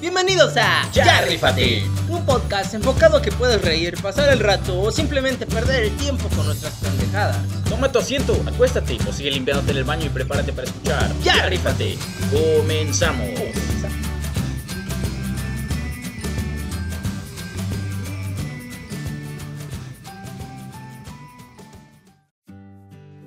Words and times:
Bienvenidos 0.00 0.56
a 0.56 0.90
Ya 0.92 1.20
Rífate. 1.20 1.84
un 2.08 2.24
podcast 2.24 2.72
enfocado 2.72 3.18
a 3.18 3.22
que 3.22 3.30
puedas 3.30 3.60
reír, 3.60 4.00
pasar 4.00 4.32
el 4.32 4.38
rato 4.38 4.80
o 4.80 4.90
simplemente 4.90 5.44
perder 5.44 5.84
el 5.84 5.96
tiempo 5.98 6.26
con 6.34 6.46
nuestras 6.46 6.72
pendejadas. 6.76 7.36
Toma 7.68 7.92
tu 7.92 7.98
asiento, 7.98 8.34
acuéstate 8.46 8.96
o 9.06 9.12
sigue 9.12 9.30
limpiándote 9.30 9.72
en 9.72 9.76
el 9.76 9.84
baño 9.84 10.06
y 10.06 10.08
prepárate 10.08 10.54
para 10.54 10.68
escuchar. 10.68 11.12
Ya 11.22 11.46
Rífate. 11.46 11.98
Comenzamos. 12.32 13.28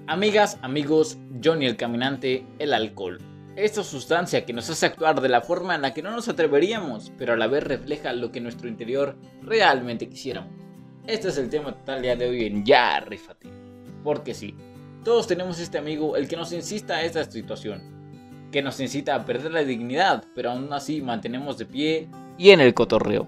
Amigas, 0.08 0.58
amigos, 0.64 1.20
Johnny 1.44 1.68
el 1.68 1.78
Caminante, 1.78 2.46
el 2.58 2.74
alcohol. 2.74 3.20
Esta 3.56 3.84
sustancia 3.84 4.46
que 4.46 4.54
nos 4.54 4.68
hace 4.72 4.88
actuar 4.88 5.22
de 5.22 5.30
la 5.30 5.42
forma 5.42 5.76
en 5.76 5.84
la 5.84 5.94
que 5.94 6.02
no 6.02 6.10
nos 6.10 6.28
atreveríamos, 6.28 7.12
pero 7.20 7.34
a 7.34 7.38
la 7.38 7.46
vez 7.46 7.64
refleja 7.64 8.12
lo 8.12 8.32
que 8.32 8.42
nuestro 8.42 8.68
interior 8.68 9.16
realmente 9.44 10.10
quisiéramos. 10.10 10.52
Este 11.06 11.28
es 11.28 11.38
el 11.38 11.52
tema 11.52 11.72
total 11.72 12.02
día 12.02 12.16
de 12.16 12.28
hoy 12.28 12.46
en 12.46 12.66
Ya 12.66 13.00
Rífate. 13.02 13.48
Porque 14.04 14.34
sí, 14.34 14.56
todos 15.04 15.28
tenemos 15.28 15.60
este 15.60 15.78
amigo 15.78 16.18
el 16.18 16.28
que 16.28 16.36
nos 16.36 16.52
incita 16.52 16.96
a 16.96 17.04
esta 17.04 17.24
situación, 17.26 18.50
que 18.52 18.64
nos 18.64 18.80
incita 18.80 19.14
a 19.14 19.24
perder 19.24 19.52
la 19.52 19.64
dignidad, 19.64 20.24
pero 20.34 20.50
aún 20.50 20.74
así 20.74 21.02
mantenemos 21.02 21.60
de 21.60 21.68
pie 21.68 22.08
y 22.40 22.50
en 22.50 22.60
el 22.60 22.74
cotorreo. 22.74 23.28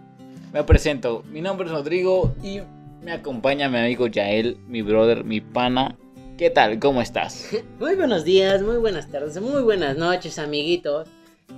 Me 0.52 0.64
presento, 0.64 1.24
mi 1.30 1.42
nombre 1.42 1.68
es 1.68 1.72
Rodrigo 1.72 2.34
y 2.42 2.62
me 3.04 3.12
acompaña 3.12 3.70
mi 3.70 3.78
amigo 3.78 4.08
Yael, 4.08 4.58
mi 4.68 4.82
brother, 4.82 5.24
mi 5.24 5.40
pana. 5.40 5.96
¿Qué 6.38 6.50
tal? 6.50 6.80
¿Cómo 6.80 7.02
estás? 7.02 7.50
Muy 7.80 7.96
buenos 7.96 8.26
días, 8.26 8.62
muy 8.62 8.76
buenas 8.76 9.10
tardes, 9.10 9.40
muy 9.40 9.62
buenas 9.62 9.96
noches, 9.96 10.38
amiguitos. 10.38 11.08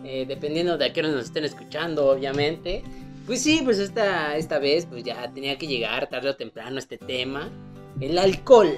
Eh, 0.04 0.26
dependiendo 0.28 0.78
de 0.78 0.86
a 0.86 0.94
qué 0.94 1.00
hora 1.00 1.10
nos 1.10 1.26
estén 1.26 1.46
escuchando, 1.46 2.08
obviamente. 2.08 2.84
Pues 3.26 3.42
sí, 3.42 3.62
pues 3.64 3.80
esta, 3.80 4.38
esta 4.38 4.60
vez 4.60 4.86
pues 4.86 5.04
ya 5.04 5.34
tenía 5.34 5.58
que 5.58 5.66
llegar 5.66 6.08
tarde 6.10 6.30
o 6.30 6.36
temprano 6.36 6.78
este 6.78 7.00
tema. 7.00 7.50
El 8.00 8.20
alcohol. 8.20 8.78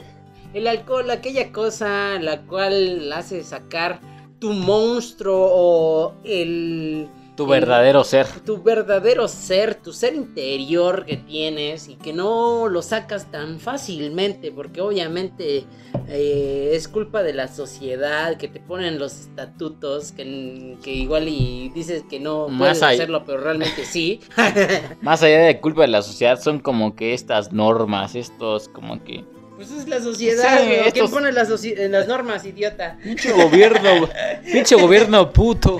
El 0.53 0.67
alcohol, 0.67 1.11
aquella 1.11 1.51
cosa 1.51 2.17
la 2.21 2.43
cual 2.43 3.11
hace 3.11 3.43
sacar 3.43 3.99
tu 4.39 4.53
monstruo 4.53 5.49
o 5.51 6.13
el... 6.23 7.09
Tu 7.45 7.53
el- 7.53 7.59
verdadero 7.61 8.03
ser. 8.03 8.27
tu 8.45 8.61
verdadero 8.61 9.27
ser, 9.27 9.75
tu 9.75 9.93
ser 9.93 10.13
interior 10.13 11.05
que 11.05 11.17
tienes 11.17 11.87
y 11.87 11.95
que 11.95 12.11
no 12.13 12.67
lo 12.67 12.81
sacas 12.81 13.31
tan 13.31 13.59
fácilmente 13.59 14.51
porque 14.51 14.81
obviamente 14.81 15.65
eh, 16.07 16.71
es 16.73 16.87
culpa 16.87 17.23
de 17.23 17.33
la 17.33 17.47
sociedad 17.47 18.37
que 18.37 18.47
te 18.47 18.59
ponen 18.59 18.99
los 18.99 19.13
estatutos 19.21 20.11
que, 20.11 20.77
que 20.83 20.91
igual 20.93 21.27
y 21.27 21.71
dices 21.73 22.03
que 22.09 22.19
no 22.19 22.47
Más 22.49 22.57
puedes 22.59 22.83
allá- 22.83 22.93
hacerlo 22.95 23.23
pero 23.25 23.39
realmente 23.41 23.85
sí. 23.85 24.19
Más 25.01 25.23
allá 25.23 25.39
de 25.39 25.59
culpa 25.59 25.81
de 25.83 25.87
la 25.89 26.01
sociedad, 26.01 26.39
son 26.41 26.59
como 26.59 26.95
que 26.95 27.13
estas 27.13 27.51
normas, 27.53 28.15
estos 28.15 28.67
como 28.69 29.03
que... 29.03 29.23
pues 29.55 29.71
es 29.71 29.87
la 29.87 30.01
sociedad, 30.01 30.59
Sí, 30.59 30.65
güey. 30.67 30.91
¿quién 30.91 31.09
pone 31.09 31.31
las, 31.31 31.49
eh, 31.63 31.87
las 31.89 32.07
normas, 32.07 32.45
idiota? 32.45 32.97
Pinche 33.03 33.31
gobierno, 33.31 34.09
pinche 34.51 34.75
gobierno 34.75 35.31
puto. 35.31 35.77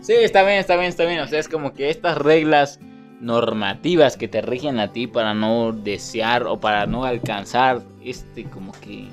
Sí, 0.00 0.12
está 0.12 0.42
bien, 0.42 0.58
está 0.58 0.76
bien, 0.76 0.88
está 0.88 1.04
bien. 1.04 1.20
O 1.20 1.28
sea, 1.28 1.38
es 1.38 1.48
como 1.48 1.74
que 1.74 1.90
estas 1.90 2.18
reglas 2.18 2.78
normativas 3.20 4.16
que 4.16 4.28
te 4.28 4.42
rigen 4.42 4.78
a 4.78 4.92
ti 4.92 5.06
para 5.06 5.34
no 5.34 5.72
desear 5.72 6.46
o 6.46 6.60
para 6.60 6.86
no 6.86 7.04
alcanzar 7.04 7.80
este 8.04 8.44
como 8.44 8.72
que 8.72 9.08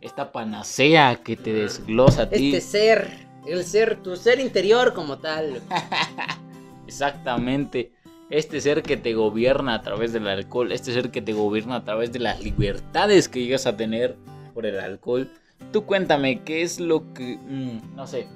esta 0.00 0.32
panacea 0.32 1.16
que 1.16 1.36
te 1.36 1.52
desglosa 1.52 2.22
a 2.22 2.30
ti. 2.30 2.54
Este 2.54 2.60
ser, 2.60 3.10
el 3.46 3.64
ser, 3.64 4.02
tu 4.02 4.16
ser 4.16 4.40
interior 4.40 4.94
como 4.94 5.18
tal. 5.18 5.60
Exactamente. 6.86 7.92
Este 8.30 8.60
ser 8.60 8.82
que 8.82 8.96
te 8.96 9.14
gobierna 9.14 9.74
a 9.74 9.82
través 9.82 10.12
del 10.12 10.26
alcohol, 10.26 10.72
este 10.72 10.92
ser 10.92 11.10
que 11.10 11.22
te 11.22 11.32
gobierna 11.32 11.76
a 11.76 11.84
través 11.84 12.12
de 12.12 12.18
las 12.18 12.40
libertades 12.40 13.28
que 13.28 13.40
llegas 13.40 13.66
a 13.66 13.76
tener 13.76 14.16
por 14.54 14.66
el 14.66 14.80
alcohol. 14.80 15.30
Tú 15.72 15.84
cuéntame, 15.84 16.42
¿qué 16.42 16.62
es 16.62 16.80
lo 16.80 17.12
que... 17.12 17.36
mm, 17.36 17.94
no 17.94 18.06
sé. 18.06 18.26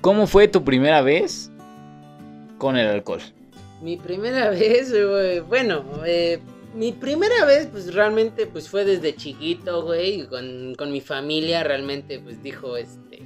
¿Cómo 0.00 0.26
fue 0.26 0.46
tu 0.46 0.64
primera 0.64 1.02
vez 1.02 1.50
con 2.58 2.76
el 2.76 2.86
alcohol? 2.88 3.20
Mi 3.82 3.96
primera 3.96 4.50
vez, 4.50 4.94
bueno, 5.48 5.84
eh, 6.06 6.38
mi 6.74 6.92
primera 6.92 7.44
vez, 7.44 7.66
pues 7.66 7.92
realmente, 7.92 8.46
pues 8.46 8.68
fue 8.68 8.84
desde 8.84 9.16
chiquito, 9.16 9.82
güey, 9.82 10.26
con, 10.26 10.74
con 10.76 10.92
mi 10.92 11.00
familia, 11.00 11.64
realmente, 11.64 12.20
pues 12.20 12.42
dijo, 12.42 12.76
este, 12.76 13.22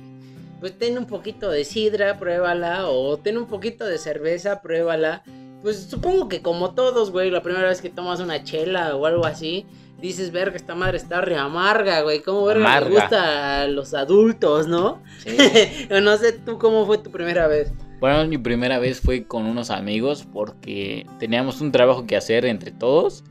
pues 0.60 0.78
ten 0.78 0.97
un 0.97 1.06
poquito 1.06 1.50
de 1.50 1.65
sidra, 1.65 2.19
pruébala, 2.19 2.89
o 2.89 3.19
ten 3.19 3.37
un 3.37 3.47
poquito 3.47 3.84
de 3.84 3.99
cerveza, 3.99 4.62
pruébala. 4.62 5.22
Pues 5.60 5.89
supongo 5.91 6.28
que 6.28 6.41
como 6.41 6.75
todos, 6.75 7.10
güey, 7.10 7.31
la 7.31 7.43
primera 7.43 7.69
vez 7.69 7.83
que 7.83 7.91
tomas 7.91 8.21
una 8.21 8.43
chela 8.44 8.97
o 8.97 9.06
algo 9.06 9.27
así, 9.27 9.66
dices, 10.02 10.32
verga, 10.32 10.56
esta 10.56 10.74
madre 10.74 10.98
está 10.98 11.20
re 11.20 11.36
amarga, 11.36 12.02
güey, 12.02 12.20
¿cómo 12.20 12.44
verga 12.44 12.64
Amarga. 12.64 12.88
le 12.88 12.94
gusta 12.94 13.62
a 13.62 13.68
los 13.68 13.94
adultos, 13.94 14.66
no? 14.66 15.00
no 16.02 16.16
sé 16.18 16.32
tú 16.32 16.58
cómo 16.58 16.84
fue 16.84 16.98
tu 16.98 17.10
primera 17.10 17.46
vez. 17.46 17.72
Bueno, 18.00 18.26
mi 18.26 18.36
primera 18.36 18.80
vez 18.80 19.00
fue 19.00 19.24
con 19.24 19.46
unos 19.46 19.70
amigos 19.70 20.26
porque 20.32 21.06
teníamos 21.20 21.60
un 21.60 21.70
trabajo 21.70 22.04
que 22.04 22.16
hacer 22.16 22.44
entre 22.44 22.72
todos. 22.72 23.22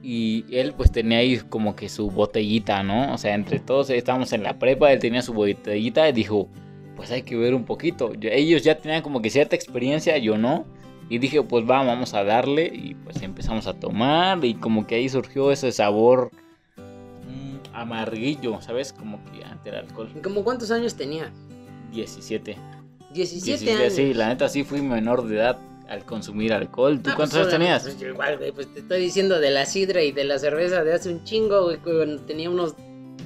Y 0.00 0.44
él 0.50 0.72
pues 0.74 0.92
tenía 0.92 1.18
ahí 1.18 1.38
como 1.38 1.74
que 1.74 1.88
su 1.88 2.08
botellita, 2.08 2.84
¿no? 2.84 3.12
O 3.12 3.18
sea, 3.18 3.34
entre 3.34 3.58
todos 3.58 3.90
estábamos 3.90 4.32
en 4.32 4.44
la 4.44 4.58
prepa, 4.58 4.92
él 4.92 5.00
tenía 5.00 5.20
su 5.20 5.34
botellita 5.34 6.08
y 6.08 6.12
dijo, 6.12 6.48
pues 6.96 7.10
hay 7.10 7.22
que 7.22 7.36
ver 7.36 7.54
un 7.54 7.64
poquito. 7.64 8.12
Ellos 8.20 8.62
ya 8.62 8.78
tenían 8.78 9.02
como 9.02 9.20
que 9.20 9.30
cierta 9.30 9.56
experiencia, 9.56 10.16
yo 10.16 10.38
no. 10.38 10.64
Y 11.10 11.18
dije, 11.18 11.42
pues 11.42 11.64
va, 11.64 11.82
vamos 11.84 12.14
a 12.14 12.22
darle. 12.24 12.66
Y 12.72 12.94
pues 12.94 13.22
empezamos 13.22 13.66
a 13.66 13.74
tomar 13.74 14.44
y 14.44 14.54
como 14.54 14.86
que 14.86 14.96
ahí 14.96 15.08
surgió 15.08 15.50
ese 15.50 15.72
sabor 15.72 16.30
mm, 16.76 17.74
amarguillo, 17.74 18.60
¿sabes? 18.60 18.92
Como 18.92 19.18
que 19.32 19.44
ante 19.44 19.70
el 19.70 19.76
alcohol. 19.76 20.10
¿Cómo 20.22 20.44
cuántos 20.44 20.70
años 20.70 20.94
tenía? 20.96 21.30
17. 21.92 22.56
17, 23.14 23.44
17, 23.46 23.82
años. 23.82 23.92
Sí, 23.94 24.14
la 24.14 24.28
neta 24.28 24.48
sí 24.48 24.64
fui 24.64 24.82
menor 24.82 25.26
de 25.26 25.36
edad 25.36 25.58
al 25.88 26.04
consumir 26.04 26.52
alcohol. 26.52 27.00
¿Tú 27.00 27.10
Ah, 27.10 27.16
cuántos 27.16 27.38
pues, 27.38 27.46
años 27.46 27.58
tenías? 27.58 27.82
Pues 27.84 27.98
yo 27.98 28.08
igual, 28.08 28.36
güey, 28.36 28.52
pues 28.52 28.72
te 28.74 28.80
estoy 28.80 29.00
diciendo 29.00 29.40
de 29.40 29.50
la 29.50 29.64
sidra 29.64 30.02
y 30.02 30.12
de 30.12 30.24
la 30.24 30.38
cerveza 30.38 30.84
de 30.84 30.92
hace 30.92 31.08
un 31.08 31.24
chingo, 31.24 31.64
güey, 31.64 31.78
cuando 31.78 32.20
tenía 32.22 32.50
unos 32.50 32.74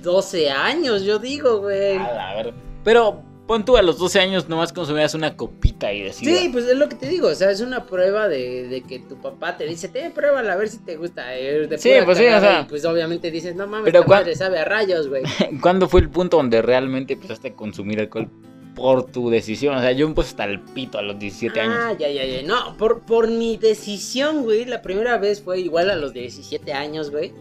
12 0.05 0.51
años, 0.51 1.03
yo 1.03 1.19
digo, 1.19 1.59
güey. 1.59 1.97
A 1.97 2.35
ver- 2.37 2.55
Pero 2.85 3.23
pon 3.47 3.65
tú 3.65 3.77
a 3.77 3.83
los 3.83 3.99
12 3.99 4.21
años 4.21 4.49
nomás 4.49 4.73
consumías 4.73 5.15
una 5.15 5.37
copita 5.37 5.93
y 5.93 6.03
decías. 6.03 6.39
Sí, 6.41 6.49
pues 6.51 6.67
es 6.67 6.77
lo 6.77 6.89
que 6.89 6.95
te 6.97 7.09
digo, 7.09 7.29
o 7.29 7.35
sea, 7.35 7.51
es 7.51 7.61
una 7.61 7.85
prueba 7.87 8.29
de, 8.29 8.69
de 8.69 8.83
que 8.83 8.99
tu 9.01 9.21
papá 9.21 9.57
te 9.57 9.65
dice, 9.67 9.89
te 9.89 10.11
pruébala 10.11 10.53
a 10.53 10.57
ver 10.57 10.69
si 10.69 10.79
te 10.79 10.97
gusta. 10.97 11.37
eh, 11.37 11.67
de 11.67 11.79
Sí, 11.79 11.91
pues 12.05 12.19
sí, 12.19 12.25
o 12.25 12.29
cagada", 12.29 12.41
sea. 12.61 12.67
pues 12.69 12.85
obviamente 12.85 13.31
dices, 13.31 13.55
no 13.57 13.67
mames, 13.67 13.85
Pero 13.93 14.05
cuan- 14.05 14.21
madre 14.21 14.37
sabe 14.37 14.59
a 14.59 14.65
rayos, 14.65 15.09
güey. 15.09 15.23
¿Cuándo 15.61 15.89
fue 15.89 16.01
el 16.01 16.09
punto 16.09 16.37
donde 16.39 16.63
realmente 16.63 17.15
empezaste 17.15 17.49
a 17.49 17.55
consumir 17.55 18.01
alcohol 18.01 18.29
por 18.75 19.05
tu 19.11 19.29
decisión? 19.29 19.77
O 19.77 19.81
sea, 19.81 19.93
yo 19.93 20.09
me 20.09 20.15
puse 20.15 20.29
hasta 20.31 20.45
el 20.45 20.61
pito 20.61 20.99
a 20.99 21.03
los 21.03 21.19
17 21.19 21.61
Ah, 21.61 21.65
años. 21.89 21.99
ya, 21.99 22.09
ya, 22.11 22.25
ya. 22.25 22.43
No, 22.47 22.77
por, 22.79 23.01
por 23.01 23.29
mi 23.29 23.57
decisión, 23.59 24.45
güey. 24.45 24.65
La 24.65 24.81
primera 24.83 25.19
vez 25.19 25.43
fue 25.43 25.61
igual 25.61 25.91
a 25.91 25.97
los 25.97 26.13
17 26.15 26.73
años, 26.73 27.11
güey. 27.11 27.33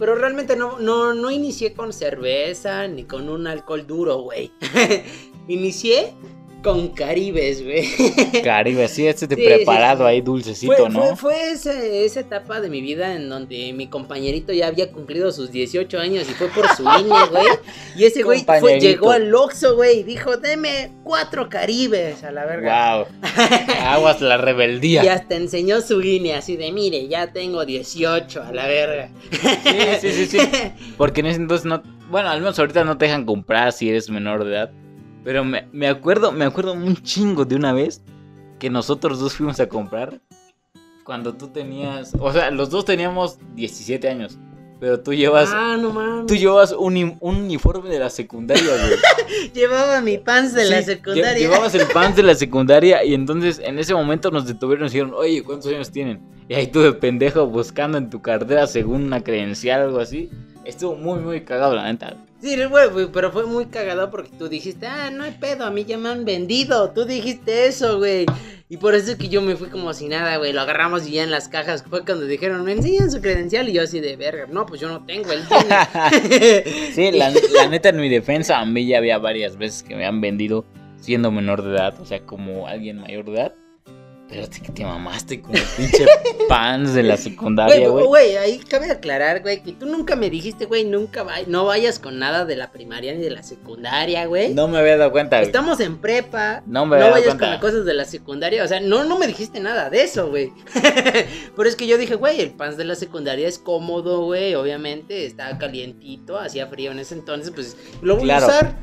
Pero 0.00 0.14
realmente 0.14 0.56
no, 0.56 0.78
no, 0.78 1.12
no 1.12 1.30
inicié 1.30 1.74
con 1.74 1.92
cerveza 1.92 2.88
ni 2.88 3.04
con 3.04 3.28
un 3.28 3.46
alcohol 3.46 3.86
duro, 3.86 4.22
güey. 4.22 4.50
inicié 5.46 6.14
con 6.62 6.88
caribes, 6.88 7.64
güey. 7.64 7.88
Caribe, 8.44 8.86
sí, 8.88 9.06
este 9.06 9.26
de 9.26 9.36
Sí, 9.40 9.42
preparado 9.44 9.98
sí, 9.98 10.04
sí. 10.04 10.08
ahí 10.10 10.20
dulcecito, 10.20 10.72
Fue, 10.76 10.88
¿no? 10.90 11.16
fue, 11.16 11.52
esa 11.52 12.20
etapa 12.20 12.60
de 12.60 12.68
mi 12.70 12.80
vida 12.80 13.14
en 13.16 13.28
donde 13.28 13.72
mi 13.72 13.86
compañerito 13.88 14.52
ya 14.52 14.66
había 14.68 14.90
cumplido 14.92 15.32
sus 15.32 15.50
18 15.50 15.98
años 15.98 16.28
y 16.28 16.32
fue 16.34 16.48
por 16.48 16.66
su 16.76 16.82
línea, 16.98 17.26
güey. 17.26 17.46
Y 17.96 18.04
ese 18.04 18.22
güey 18.22 18.44
fue- 18.44 18.78
llegó 18.80 19.10
al 19.10 19.34
Oxxo, 19.34 19.76
güey, 19.76 20.00
y 20.00 20.02
dijo, 20.02 20.36
deme 20.36 20.90
cuatro 21.04 21.48
caribes 21.48 22.22
a 22.24 22.30
la 22.30 22.44
verga. 22.46 22.96
Wow. 22.96 23.06
Aguas 23.86 24.20
la 24.20 24.36
rebeldía. 24.36 25.04
Y 25.04 25.08
hasta 25.08 25.34
enseñó 25.36 25.80
su 25.80 26.00
INE 26.02 26.34
así 26.34 26.56
de, 26.56 26.72
mire, 26.72 27.08
ya 27.08 27.32
tengo 27.32 27.64
18 27.64 28.42
a 28.42 28.52
la 28.52 28.66
verga. 28.66 29.10
Sí, 29.30 29.78
sí, 30.00 30.12
sí, 30.12 30.26
sí. 30.26 30.38
Porque 30.96 31.20
en 31.20 31.26
ese 31.26 31.40
entonces 31.40 31.64
no. 31.64 31.82
Bueno, 32.10 32.28
al 32.28 32.40
menos 32.40 32.58
ahorita 32.58 32.84
no 32.84 32.98
te 32.98 33.04
dejan 33.06 33.24
comprar 33.24 33.72
si 33.72 33.88
eres 33.88 34.10
menor 34.10 34.44
de 34.44 34.50
edad. 34.50 34.70
Pero 35.24 35.44
me, 35.44 35.66
me 35.72 35.88
acuerdo, 35.88 36.32
me 36.32 36.44
acuerdo 36.44 36.72
un 36.72 36.96
chingo 36.96 37.44
de 37.44 37.56
una 37.56 37.72
vez 37.72 38.02
que 38.58 38.70
nosotros 38.70 39.18
dos 39.20 39.34
fuimos 39.34 39.60
a 39.60 39.68
comprar. 39.68 40.20
Cuando 41.04 41.34
tú 41.34 41.48
tenías. 41.48 42.12
O 42.20 42.32
sea, 42.32 42.50
los 42.50 42.70
dos 42.70 42.84
teníamos 42.84 43.38
17 43.54 44.08
años. 44.08 44.38
Pero 44.78 45.00
tú 45.00 45.12
llevas. 45.12 45.50
ah, 45.52 45.76
no 45.78 45.90
mames. 45.92 46.26
Tú 46.26 46.34
llevas 46.36 46.72
un, 46.72 47.16
un 47.20 47.36
uniforme 47.36 47.90
de 47.90 47.98
la 47.98 48.08
secundaria, 48.08 48.64
güey. 48.64 49.50
Llevaba 49.54 50.00
mi 50.00 50.16
pants 50.18 50.54
de 50.54 50.64
la 50.64 50.82
secundaria. 50.82 51.32
lle- 51.34 51.38
Llevabas 51.38 51.74
el 51.74 51.86
pants 51.88 52.16
de 52.16 52.22
la 52.22 52.34
secundaria 52.44 53.04
y 53.04 53.12
entonces 53.12 53.60
en 53.62 53.78
ese 53.78 53.92
momento 53.92 54.30
nos 54.30 54.46
detuvieron 54.46 54.82
y 54.82 54.84
nos 54.84 54.92
dijeron, 54.92 55.12
oye, 55.14 55.42
¿cuántos 55.42 55.70
años 55.70 55.90
tienen? 55.90 56.20
Y 56.48 56.54
ahí 56.54 56.66
tú 56.66 56.80
de 56.80 56.92
pendejo 56.94 57.46
buscando 57.46 57.98
en 57.98 58.08
tu 58.08 58.22
cartera 58.22 58.66
según 58.66 59.02
una 59.04 59.20
credencial 59.22 59.82
o 59.82 59.84
algo 59.86 60.00
así. 60.00 60.30
Estuvo 60.64 60.94
muy, 60.96 61.18
muy 61.20 61.42
cagado, 61.42 61.74
la 61.74 61.84
neta. 61.84 62.16
Sí, 62.42 62.56
güey, 62.64 63.08
pero 63.12 63.30
fue 63.30 63.44
muy 63.44 63.66
cagado 63.66 64.10
porque 64.10 64.30
tú 64.38 64.48
dijiste, 64.48 64.86
ah, 64.86 65.10
no 65.10 65.24
hay 65.24 65.32
pedo, 65.32 65.64
a 65.64 65.70
mí 65.70 65.84
ya 65.84 65.98
me 65.98 66.08
han 66.08 66.24
vendido. 66.24 66.90
Tú 66.90 67.04
dijiste 67.04 67.66
eso, 67.66 67.98
güey. 67.98 68.24
Y 68.70 68.78
por 68.78 68.94
eso 68.94 69.12
es 69.12 69.18
que 69.18 69.28
yo 69.28 69.42
me 69.42 69.56
fui 69.56 69.68
como 69.68 69.92
si 69.92 70.08
nada, 70.08 70.38
güey. 70.38 70.52
Lo 70.52 70.62
agarramos 70.62 71.06
y 71.06 71.12
ya 71.12 71.22
en 71.22 71.30
las 71.30 71.48
cajas 71.48 71.82
fue 71.82 72.04
cuando 72.04 72.24
dijeron, 72.24 72.64
me 72.64 72.72
enseñan 72.72 73.10
su 73.10 73.20
credencial. 73.20 73.68
Y 73.68 73.74
yo 73.74 73.82
así 73.82 74.00
de 74.00 74.16
verga, 74.16 74.46
no, 74.48 74.64
pues 74.64 74.80
yo 74.80 74.88
no 74.88 75.04
tengo, 75.04 75.32
él 75.32 75.42
tiene. 75.48 76.64
Sí, 76.94 77.10
la, 77.12 77.30
la 77.30 77.68
neta, 77.68 77.90
en 77.90 78.00
mi 78.00 78.08
defensa, 78.08 78.58
a 78.58 78.64
mí 78.64 78.86
ya 78.86 78.98
había 78.98 79.18
varias 79.18 79.56
veces 79.56 79.82
que 79.82 79.94
me 79.94 80.06
han 80.06 80.20
vendido 80.20 80.64
siendo 81.00 81.30
menor 81.30 81.62
de 81.62 81.70
edad, 81.70 82.00
o 82.00 82.06
sea, 82.06 82.20
como 82.20 82.66
alguien 82.66 83.00
mayor 83.00 83.26
de 83.26 83.32
edad. 83.32 83.54
Pero 84.30 84.48
que 84.48 84.72
te 84.72 84.84
mamaste 84.84 85.40
con 85.42 85.56
el 85.56 85.62
pinche 85.76 86.06
pants 86.48 86.94
de 86.94 87.02
la 87.02 87.16
secundaria, 87.16 87.88
Güey, 87.88 88.06
güey. 88.06 88.36
ahí 88.36 88.58
cabe 88.58 88.90
aclarar, 88.90 89.42
güey, 89.42 89.60
que 89.62 89.72
tú 89.72 89.86
nunca 89.86 90.14
me 90.14 90.30
dijiste, 90.30 90.66
güey, 90.66 90.84
nunca 90.84 91.26
no 91.48 91.64
vayas 91.64 91.98
con 91.98 92.18
nada 92.20 92.44
de 92.44 92.54
la 92.54 92.70
primaria 92.70 93.12
ni 93.12 93.20
de 93.20 93.30
la 93.30 93.42
secundaria, 93.42 94.26
güey. 94.26 94.54
No 94.54 94.68
me 94.68 94.78
había 94.78 94.96
dado 94.96 95.10
cuenta, 95.10 95.38
güey. 95.38 95.46
Estamos 95.46 95.80
en 95.80 95.98
prepa. 95.98 96.62
No 96.66 96.86
me 96.86 96.96
había 96.96 97.08
dado 97.08 97.20
vayas 97.20 97.34
con 97.34 97.50
las 97.50 97.60
cosas 97.60 97.84
de 97.84 97.94
la 97.94 98.04
secundaria. 98.04 98.62
O 98.62 98.68
sea, 98.68 98.78
no, 98.80 99.02
no 99.04 99.18
me 99.18 99.26
dijiste 99.26 99.58
nada 99.60 99.90
de 99.90 100.02
eso, 100.04 100.28
güey. 100.30 100.52
Pero 101.56 101.68
es 101.68 101.74
que 101.76 101.86
yo 101.88 101.98
dije, 101.98 102.14
güey, 102.14 102.40
el 102.40 102.50
pants 102.52 102.76
de 102.76 102.84
la 102.84 102.94
secundaria 102.94 103.48
es 103.48 103.58
cómodo, 103.58 104.24
güey. 104.24 104.54
Obviamente, 104.54 105.26
está 105.26 105.58
calientito, 105.58 106.38
hacía 106.38 106.66
frío 106.68 106.92
en 106.92 107.00
ese 107.00 107.14
entonces, 107.14 107.50
pues 107.50 107.76
lo 108.02 108.14
voy 108.16 108.24
Claro. 108.24 108.46
a 108.46 108.48
usar. 108.48 108.76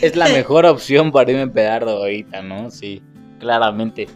Es 0.00 0.16
la 0.16 0.28
mejor 0.30 0.64
opción 0.66 1.12
para 1.12 1.30
irme 1.30 1.42
a 1.42 1.52
pedar 1.52 1.82
ahorita, 1.84 2.40
¿no? 2.42 2.70
Sí, 2.70 3.02
claramente. 3.38 4.08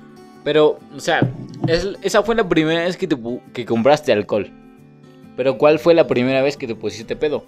Pero, 0.47 0.79
o 0.97 1.01
sea, 1.01 1.29
es- 1.67 1.89
esa 2.03 2.23
fue 2.23 2.37
la 2.37 2.49
primera 2.49 2.85
vez 2.85 2.97
que, 2.97 3.09
te, 3.09 3.17
que 3.53 3.67
compraste 3.67 4.13
alcohol. 4.13 4.49
Pero, 5.37 5.59
¿cuál 5.59 5.81
fue 5.81 5.93
la 5.93 6.07
primera 6.07 6.41
vez 6.41 6.57
que 6.57 6.69
te 6.69 6.77
pusiste 6.77 7.17
pedo? 7.17 7.43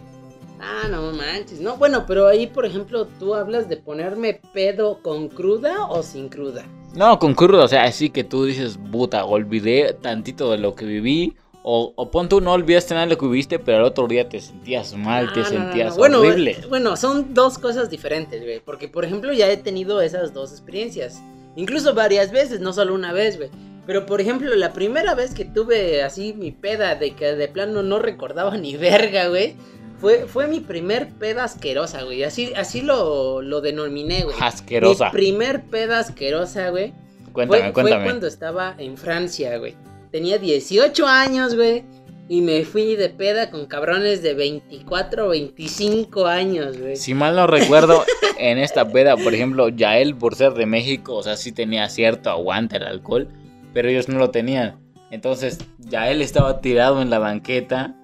Ah, 0.61 0.89
no 0.91 1.12
manches. 1.12 1.61
No, 1.61 1.77
bueno, 1.77 2.06
pero 2.09 2.27
ahí, 2.27 2.49
por 2.49 2.67
ejemplo, 2.67 3.06
tú 3.21 3.37
hablas 3.37 3.69
de 3.69 3.77
ponerme 3.77 4.41
pedo 4.53 4.99
con 5.00 5.29
cruda 5.29 5.87
o 5.87 6.03
sin 6.03 6.29
cruda. 6.29 6.65
No, 6.97 7.21
con 7.21 7.35
crudo, 7.35 7.62
o 7.62 7.69
sea, 7.69 7.85
así 7.85 8.11
que 8.11 8.25
tú 8.25 8.45
dices, 8.47 8.77
puta, 8.91 9.25
olvidé 9.25 9.93
tantito 10.03 10.50
de 10.50 10.59
lo 10.59 10.75
que 10.75 10.85
viví. 10.85 11.37
O, 11.62 11.93
o 11.95 12.11
pon 12.11 12.29
tú, 12.29 12.41
no 12.41 12.50
olvidaste 12.53 12.95
nada 12.95 13.06
de 13.06 13.12
lo 13.12 13.19
que 13.19 13.27
viviste, 13.27 13.61
pero 13.61 13.79
al 13.79 13.85
otro 13.85 14.09
día 14.09 14.29
te 14.29 14.41
sentías 14.41 14.97
mal, 14.97 15.33
te 15.33 15.41
Ah, 15.41 15.43
no, 15.45 15.49
sentías 15.50 15.91
no. 15.93 15.99
Bueno, 15.99 16.19
horrible. 16.19 16.50
eh, 16.53 16.67
Bueno, 16.69 16.97
son 16.97 17.33
dos 17.35 17.59
cosas 17.59 17.91
diferentes, 17.91 18.43
güey. 18.43 18.59
Porque, 18.59 18.89
por 18.89 19.05
ejemplo, 19.05 19.33
ya 19.33 19.49
he 19.49 19.56
tenido 19.56 20.00
esas 20.00 20.35
dos 20.35 20.50
experiencias. 20.50 21.21
Incluso 21.56 21.95
varias 21.95 22.31
veces, 22.31 22.61
no 22.61 22.73
solo 22.73 22.95
una 22.95 23.12
vez, 23.12 23.37
güey. 23.37 23.50
Pero, 23.87 24.05
por 24.05 24.21
ejemplo, 24.21 24.55
la 24.55 24.73
primera 24.73 25.15
vez 25.15 25.33
que 25.33 25.45
tuve 25.45 26.03
así 26.03 26.35
mi 26.35 26.53
peda 26.53 26.95
de 26.95 27.15
que 27.15 27.35
de 27.35 27.49
plano 27.49 27.83
no 27.83 27.99
recordaba 27.99 28.56
ni 28.56 28.77
verga, 28.77 29.29
güey. 29.29 29.55
Fue, 29.99 30.27
fue 30.27 30.47
mi 30.47 30.61
primer 30.61 31.09
peda 31.09 31.45
asquerosa, 31.45 32.05
güey. 32.05 32.23
Así, 32.23 32.53
así 32.55 32.83
lo, 32.83 33.43
lo 33.43 33.61
denominé, 33.61 34.23
güey. 34.23 34.37
Asquerosa. 34.41 35.06
Mi 35.06 35.12
primer 35.12 35.65
peda 35.65 35.99
asquerosa, 35.99 36.71
güey. 36.71 36.93
Cuéntame, 37.33 37.65
fue, 37.65 37.73
cuéntame. 37.73 37.97
Fue 37.97 38.05
cuando 38.05 38.27
estaba 38.27 38.75
en 38.79 38.97
Francia, 38.97 39.56
güey. 39.59 39.75
Tenía 40.12 40.39
18 40.39 41.06
años, 41.06 41.56
güey. 41.56 41.85
Y 42.29 42.43
me 42.43 42.65
fui 42.65 42.95
de 42.95 43.09
peda 43.09 43.51
con 43.51 43.67
cabrones 43.67 44.23
de 44.23 44.35
24 44.35 45.27
o 45.27 45.29
25 45.31 46.27
años, 46.27 46.79
güey. 46.79 46.97
Si 46.97 47.15
mal 47.15 47.35
no 47.35 47.47
recuerdo, 47.47 48.05
en 48.39 48.59
esta 48.59 48.91
peda, 48.91 49.17
por 49.17 49.35
ejemplo, 49.35 49.69
Yael, 49.71 50.15
por 50.15 50.35
ser 50.35 50.53
de 50.53 50.67
México, 50.67 51.15
o 51.17 51.23
sea, 51.23 51.37
sí 51.37 51.53
tenía 51.53 51.89
cierto 51.89 52.31
aguante 52.31 52.77
al 52.77 52.87
alcohol, 52.87 53.29
pero 53.73 53.89
ellos 53.89 54.09
no 54.09 54.19
lo 54.19 54.31
tenían. 54.31 54.79
Entonces, 55.11 55.59
Yael 55.79 56.21
estaba 56.21 56.61
tirado 56.61 57.01
en 57.01 57.09
la 57.09 57.19
banqueta, 57.19 57.97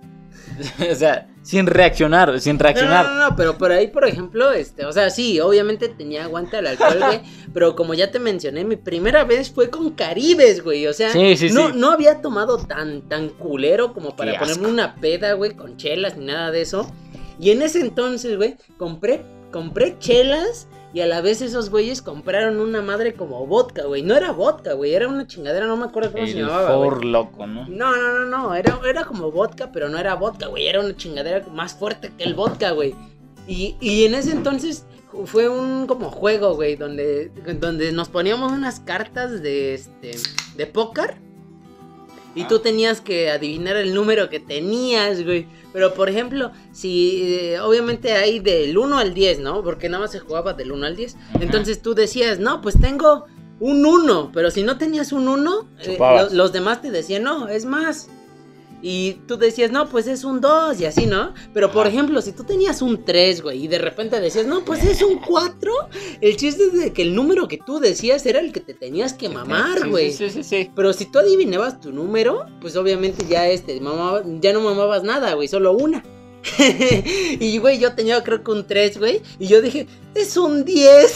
o 0.90 0.94
sea, 0.94 1.28
sin 1.44 1.66
reaccionar, 1.66 2.40
sin 2.40 2.58
reaccionar. 2.58 3.04
no, 3.06 3.14
no, 3.14 3.30
no, 3.30 3.36
pero 3.36 3.56
por 3.58 3.70
ahí, 3.70 3.88
por 3.88 4.04
ejemplo, 4.08 4.50
este, 4.50 4.86
o 4.86 4.92
sea, 4.92 5.10
sí, 5.10 5.38
obviamente 5.40 5.88
tenía 5.90 6.24
aguante 6.24 6.56
al 6.56 6.66
alcohol, 6.66 6.98
güey, 7.06 7.20
pero 7.52 7.76
como 7.76 7.92
ya 7.94 8.10
te 8.10 8.18
mencioné, 8.18 8.64
mi 8.64 8.76
primera 8.76 9.24
vez 9.24 9.50
fue 9.50 9.68
con 9.70 9.90
Caribes, 9.90 10.64
güey, 10.64 10.86
o 10.86 10.92
sea, 10.94 11.10
Sí, 11.10 11.36
sí, 11.36 11.50
no, 11.50 11.68
sí. 11.68 11.72
no 11.76 11.90
había 11.92 12.22
tomado 12.22 12.56
tan, 12.58 13.02
tan 13.08 13.28
culero 13.28 13.92
como 13.92 14.16
para 14.16 14.32
Qué 14.32 14.38
ponerme 14.38 14.62
asco. 14.62 14.72
una 14.72 14.94
peda, 14.96 15.34
güey, 15.34 15.52
con 15.54 15.76
chelas 15.76 16.16
ni 16.16 16.24
nada 16.24 16.50
de 16.50 16.62
eso, 16.62 16.90
y 17.38 17.50
en 17.50 17.60
ese 17.62 17.80
entonces, 17.80 18.36
güey, 18.36 18.56
compré, 18.78 19.22
compré 19.52 19.98
chelas 19.98 20.66
y 20.94 21.00
a 21.00 21.06
la 21.06 21.20
vez 21.20 21.42
esos 21.42 21.70
güeyes 21.70 22.02
compraron 22.02 22.60
una 22.60 22.80
madre 22.80 23.14
como 23.14 23.44
vodka, 23.48 23.82
güey, 23.84 24.02
no 24.02 24.16
era 24.16 24.30
vodka, 24.30 24.74
güey, 24.74 24.94
era 24.94 25.08
una 25.08 25.26
chingadera, 25.26 25.66
no 25.66 25.76
me 25.76 25.86
acuerdo 25.86 26.12
cómo 26.12 26.24
se 26.24 26.34
llamaba, 26.34 26.76
güey. 26.76 26.88
for 26.88 27.04
loco, 27.04 27.46
¿no? 27.48 27.66
No, 27.66 27.96
no, 27.96 28.20
no, 28.20 28.26
no, 28.26 28.54
era, 28.54 28.78
era 28.88 29.04
como 29.04 29.32
vodka, 29.32 29.72
pero 29.72 29.88
no 29.88 29.98
era 29.98 30.14
vodka, 30.14 30.46
güey, 30.46 30.68
era 30.68 30.78
una 30.78 30.96
chingadera 30.96 31.44
más 31.48 31.74
fuerte 31.74 32.12
que 32.16 32.22
el 32.22 32.34
vodka, 32.34 32.70
güey. 32.70 32.94
Y, 33.48 33.74
y 33.80 34.04
en 34.04 34.14
ese 34.14 34.30
entonces 34.30 34.86
fue 35.24 35.48
un 35.48 35.88
como 35.88 36.10
juego, 36.10 36.54
güey, 36.54 36.76
donde, 36.76 37.32
donde 37.58 37.90
nos 37.90 38.08
poníamos 38.08 38.52
unas 38.52 38.78
cartas 38.78 39.42
de, 39.42 39.74
este, 39.74 40.12
de 40.56 40.66
póker. 40.66 41.16
Y 42.34 42.42
Ah. 42.42 42.48
tú 42.48 42.58
tenías 42.58 43.00
que 43.00 43.30
adivinar 43.30 43.76
el 43.76 43.94
número 43.94 44.28
que 44.28 44.40
tenías, 44.40 45.24
güey. 45.24 45.46
Pero 45.72 45.94
por 45.94 46.08
ejemplo, 46.08 46.50
si 46.72 47.22
eh, 47.24 47.60
obviamente 47.60 48.12
hay 48.12 48.38
del 48.40 48.76
1 48.76 48.98
al 48.98 49.14
10, 49.14 49.40
¿no? 49.40 49.62
Porque 49.62 49.88
nada 49.88 50.02
más 50.02 50.12
se 50.12 50.18
jugaba 50.20 50.52
del 50.52 50.72
1 50.72 50.86
al 50.86 50.96
10. 50.96 51.16
Ajá. 51.16 51.38
Entonces 51.40 51.80
tú 51.82 51.94
decías, 51.94 52.38
no, 52.38 52.60
pues 52.60 52.78
tengo 52.80 53.26
un 53.60 53.84
1. 53.86 54.30
Pero 54.32 54.50
si 54.50 54.62
no 54.62 54.78
tenías 54.78 55.12
un 55.12 55.28
1, 55.28 55.68
eh, 55.80 55.96
lo- 55.98 56.30
los 56.30 56.52
demás 56.52 56.80
te 56.82 56.90
decían, 56.90 57.22
no, 57.22 57.48
es 57.48 57.64
más. 57.64 58.08
Y 58.86 59.14
tú 59.26 59.38
decías, 59.38 59.70
no, 59.70 59.88
pues 59.88 60.06
es 60.06 60.24
un 60.24 60.42
2 60.42 60.78
y 60.78 60.84
así, 60.84 61.06
¿no? 61.06 61.32
Pero 61.54 61.72
por 61.72 61.86
ejemplo, 61.86 62.20
si 62.20 62.32
tú 62.32 62.44
tenías 62.44 62.82
un 62.82 63.02
3, 63.02 63.40
güey, 63.40 63.64
y 63.64 63.68
de 63.68 63.78
repente 63.78 64.20
decías, 64.20 64.44
no, 64.46 64.62
pues 64.62 64.84
es 64.84 65.00
un 65.00 65.20
4, 65.20 65.72
el 66.20 66.36
chiste 66.36 66.64
es 66.64 66.72
de 66.74 66.92
que 66.92 67.00
el 67.00 67.14
número 67.14 67.48
que 67.48 67.56
tú 67.56 67.80
decías 67.80 68.26
era 68.26 68.40
el 68.40 68.52
que 68.52 68.60
te 68.60 68.74
tenías 68.74 69.14
que 69.14 69.30
mamar, 69.30 69.88
güey. 69.88 70.12
Sí, 70.12 70.28
sí, 70.28 70.42
sí, 70.42 70.44
sí. 70.44 70.70
Pero 70.76 70.92
si 70.92 71.06
tú 71.06 71.18
adivinabas 71.18 71.80
tu 71.80 71.92
número, 71.92 72.44
pues 72.60 72.76
obviamente 72.76 73.24
ya 73.26 73.48
este, 73.48 73.80
mamaba- 73.80 74.22
ya 74.42 74.52
no 74.52 74.60
mamabas 74.60 75.02
nada, 75.02 75.32
güey, 75.32 75.48
solo 75.48 75.72
una. 75.72 76.04
Y 77.40 77.58
güey, 77.58 77.78
yo 77.78 77.94
tenía 77.94 78.22
creo 78.22 78.42
que 78.44 78.50
un 78.50 78.66
3, 78.66 78.98
güey, 78.98 79.20
y 79.38 79.46
yo 79.46 79.60
dije, 79.62 79.86
es 80.14 80.36
un 80.36 80.64
10. 80.64 81.14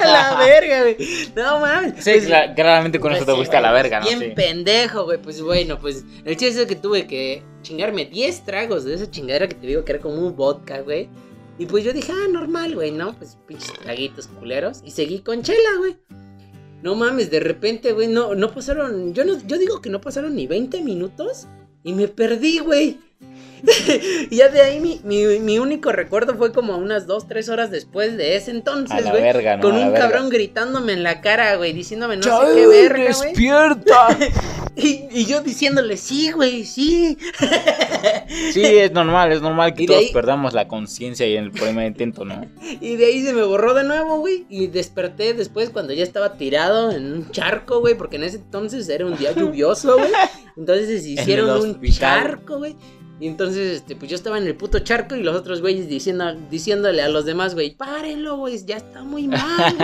A 0.00 0.06
la 0.06 0.36
verga, 0.44 0.82
güey. 0.82 0.96
No 1.36 1.60
mames. 1.60 2.02
Sí, 2.04 2.10
Pues, 2.12 2.28
cla- 2.28 2.54
claramente 2.54 2.98
con 3.00 3.10
pues 3.10 3.18
eso 3.22 3.26
te 3.26 3.32
sí, 3.32 3.36
fuiste 3.36 3.56
a 3.56 3.60
la 3.60 3.72
verga, 3.72 4.00
¿no? 4.00 4.06
Bien 4.06 4.18
Sí. 4.20 4.26
pendejo, 4.34 5.04
güey. 5.04 5.18
Pues 5.20 5.40
bueno, 5.42 5.78
pues 5.78 6.04
el 6.24 6.36
chiste 6.36 6.62
es 6.62 6.66
que 6.66 6.76
tuve 6.76 7.06
que 7.06 7.42
chingarme 7.62 8.06
10 8.06 8.44
tragos 8.44 8.84
de 8.84 8.94
esa 8.94 9.10
chingadera 9.10 9.48
que 9.48 9.54
te 9.54 9.66
digo 9.66 9.84
que 9.84 9.92
era 9.92 10.00
como 10.00 10.14
un 10.26 10.34
vodka, 10.36 10.80
güey. 10.80 11.08
Y 11.58 11.66
pues 11.66 11.84
yo 11.84 11.92
dije, 11.92 12.10
ah, 12.12 12.28
normal, 12.30 12.74
güey, 12.74 12.90
¿no? 12.90 13.12
Pues 13.18 13.36
pinches 13.46 13.74
traguitos 13.74 14.28
culeros. 14.28 14.80
Y 14.84 14.92
seguí 14.92 15.18
con 15.20 15.42
chela, 15.42 15.68
güey. 15.78 15.96
No 16.82 16.94
mames, 16.94 17.30
de 17.30 17.40
repente, 17.40 17.92
güey, 17.92 18.08
no, 18.08 18.34
no 18.34 18.50
pasaron. 18.54 19.12
Yo 19.12 19.24
no, 19.26 19.36
yo 19.46 19.58
digo 19.58 19.82
que 19.82 19.90
no 19.90 20.00
pasaron 20.00 20.34
ni 20.34 20.46
20 20.46 20.80
minutos. 20.82 21.46
Y 21.84 21.92
me 21.92 22.08
perdí, 22.08 22.58
güey. 22.60 22.98
y 24.30 24.36
ya 24.36 24.48
de 24.48 24.60
ahí 24.62 24.80
mi, 24.80 25.00
mi, 25.04 25.24
mi 25.40 25.58
único 25.58 25.92
recuerdo 25.92 26.36
fue 26.36 26.52
como 26.52 26.76
unas 26.76 27.06
2, 27.06 27.28
3 27.28 27.48
horas 27.48 27.70
después 27.70 28.16
de 28.16 28.36
ese 28.36 28.50
A 28.50 28.54
entonces, 28.54 29.02
güey. 29.10 29.22
verga, 29.22 29.56
¿no? 29.56 29.62
Con 29.62 29.74
A 29.74 29.78
la 29.78 29.86
un 29.86 29.92
verga. 29.92 30.08
cabrón 30.08 30.30
gritándome 30.30 30.92
en 30.92 31.02
la 31.02 31.20
cara, 31.20 31.56
güey, 31.56 31.72
diciéndome 31.72 32.16
no 32.16 32.22
sé 32.22 32.28
¡Chael, 32.30 32.54
qué 32.54 32.66
verga, 32.66 32.96
güey. 33.14 33.28
despierta! 33.28 34.18
Y, 34.76 35.08
y 35.10 35.26
yo 35.26 35.42
diciéndole, 35.42 35.96
sí, 35.98 36.30
güey, 36.30 36.64
sí. 36.64 37.18
Sí, 38.52 38.62
es 38.64 38.92
normal, 38.92 39.32
es 39.32 39.42
normal 39.42 39.74
que 39.74 39.86
todos 39.86 39.98
ahí- 40.00 40.12
perdamos 40.12 40.52
la 40.54 40.68
conciencia 40.68 41.26
y 41.26 41.36
en 41.36 41.44
el 41.44 41.50
primer 41.50 41.86
intento, 41.86 42.24
¿no? 42.24 42.46
Y 42.80 42.96
de 42.96 43.06
ahí 43.06 43.22
se 43.22 43.32
me 43.32 43.42
borró 43.42 43.74
de 43.74 43.84
nuevo, 43.84 44.18
güey. 44.20 44.46
Y 44.48 44.68
desperté 44.68 45.34
después 45.34 45.70
cuando 45.70 45.92
ya 45.92 46.02
estaba 46.04 46.34
tirado 46.34 46.92
en 46.92 47.12
un 47.12 47.30
charco, 47.30 47.80
güey. 47.80 47.94
Porque 47.94 48.16
en 48.16 48.24
ese 48.24 48.36
entonces 48.36 48.88
era 48.88 49.04
un 49.04 49.16
día 49.16 49.32
lluvioso, 49.32 49.96
güey. 49.98 50.10
Entonces 50.56 51.04
hicieron 51.04 51.50
el 51.50 51.56
un 51.76 51.82
charco, 51.92 52.58
güey. 52.58 52.76
Y 53.20 53.28
entonces, 53.28 53.76
este, 53.76 53.96
pues 53.96 54.10
yo 54.10 54.16
estaba 54.16 54.38
en 54.38 54.46
el 54.46 54.54
puto 54.54 54.78
charco 54.78 55.14
y 55.14 55.22
los 55.22 55.36
otros 55.36 55.60
güeyes 55.60 55.88
diciendo, 55.88 56.34
diciéndole 56.50 57.02
a 57.02 57.08
los 57.08 57.26
demás, 57.26 57.54
güey, 57.54 57.74
párenlo, 57.74 58.38
güey, 58.38 58.64
ya 58.64 58.78
está 58.78 59.02
muy 59.02 59.28
mal, 59.28 59.76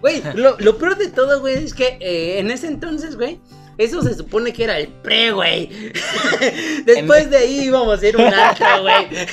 güey. 0.00 0.22
Lo, 0.34 0.56
lo 0.58 0.78
peor 0.78 0.96
de 0.96 1.08
todo, 1.08 1.40
güey, 1.40 1.56
es 1.64 1.74
que 1.74 1.98
eh, 2.00 2.38
en 2.38 2.50
ese 2.50 2.68
entonces, 2.68 3.16
güey, 3.16 3.38
eso 3.78 4.00
se 4.02 4.14
supone 4.14 4.52
que 4.52 4.64
era 4.64 4.78
el 4.78 4.88
pre, 4.88 5.32
güey. 5.32 5.68
Después 6.86 7.30
de 7.30 7.36
ahí 7.36 7.60
íbamos 7.64 8.02
a 8.02 8.06
ir 8.06 8.16
un 8.16 8.32
antro, 8.32 8.82
güey. 8.82 9.08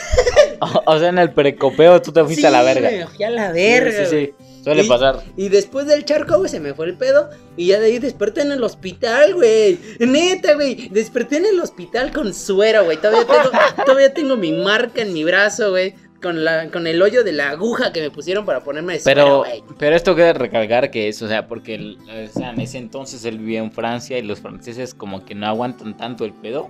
O, 0.60 0.94
o 0.94 1.00
sea, 1.00 1.10
en 1.10 1.18
el 1.18 1.32
precopeo 1.32 2.02
tú 2.02 2.14
te 2.14 2.24
fuiste 2.24 2.48
a 2.48 2.52
la 2.52 2.60
Sí, 2.60 2.66
verga. 2.66 2.90
Me 2.92 3.08
fui 3.08 3.26
a 3.26 3.30
la 3.30 3.52
verga, 3.52 4.06
Sí, 4.06 4.16
sí. 4.16 4.34
Suele 4.64 4.84
Y- 4.84 4.88
pasar. 4.88 5.22
Y 5.36 5.50
después 5.50 5.86
del 5.88 6.06
charco, 6.06 6.38
güey, 6.38 6.50
se 6.50 6.60
me 6.60 6.74
fue 6.74 6.86
el 6.86 6.96
pedo. 6.98 7.30
Y 7.58 7.68
ya 7.68 7.80
de 7.80 7.88
ahí 7.88 8.00
desperté 8.00 8.42
en 8.42 8.52
el 8.54 8.64
hospital, 8.64 9.34
güey. 9.36 9.78
Neta, 10.00 10.54
güey. 10.56 10.88
Desperté 10.90 11.38
en 11.38 11.46
el 11.48 11.60
hospital 11.60 12.12
con 12.14 12.34
suero, 12.34 12.86
güey. 12.86 12.98
Todavía 12.98 13.26
tengo, 13.26 13.52
todavía 13.86 14.14
tengo 14.14 14.38
mi 14.38 14.52
marca 14.54 15.02
en 15.02 15.12
mi 15.14 15.24
brazo, 15.24 15.72
güey. 15.72 15.94
Con, 16.22 16.46
la, 16.46 16.70
con 16.72 16.88
el 16.88 17.02
hoyo 17.02 17.26
de 17.26 17.34
la 17.34 17.50
aguja 17.50 17.92
que 17.92 18.00
me 18.00 18.10
pusieron 18.10 18.46
para 18.46 18.62
ponerme 18.64 18.94
de 18.94 19.00
suero, 19.02 19.22
Pero, 19.26 19.38
güey. 19.40 19.64
pero 19.78 19.94
esto 19.98 20.16
queda 20.16 20.32
recalcar 20.32 20.90
que 20.90 21.10
es, 21.10 21.22
o 21.22 21.28
sea, 21.28 21.50
porque 21.50 21.76
el- 21.76 21.98
o 21.98 22.32
sea, 22.32 22.52
en 22.52 22.62
ese 22.62 22.78
entonces 22.78 23.26
él 23.26 23.40
vivía 23.40 23.60
en 23.60 23.74
Francia 23.74 24.18
y 24.18 24.22
los 24.22 24.40
franceses 24.40 24.94
como 24.94 25.26
que 25.26 25.36
no 25.36 25.48
aguantan 25.48 25.98
tanto 25.98 26.24
el 26.24 26.32
pedo. 26.32 26.70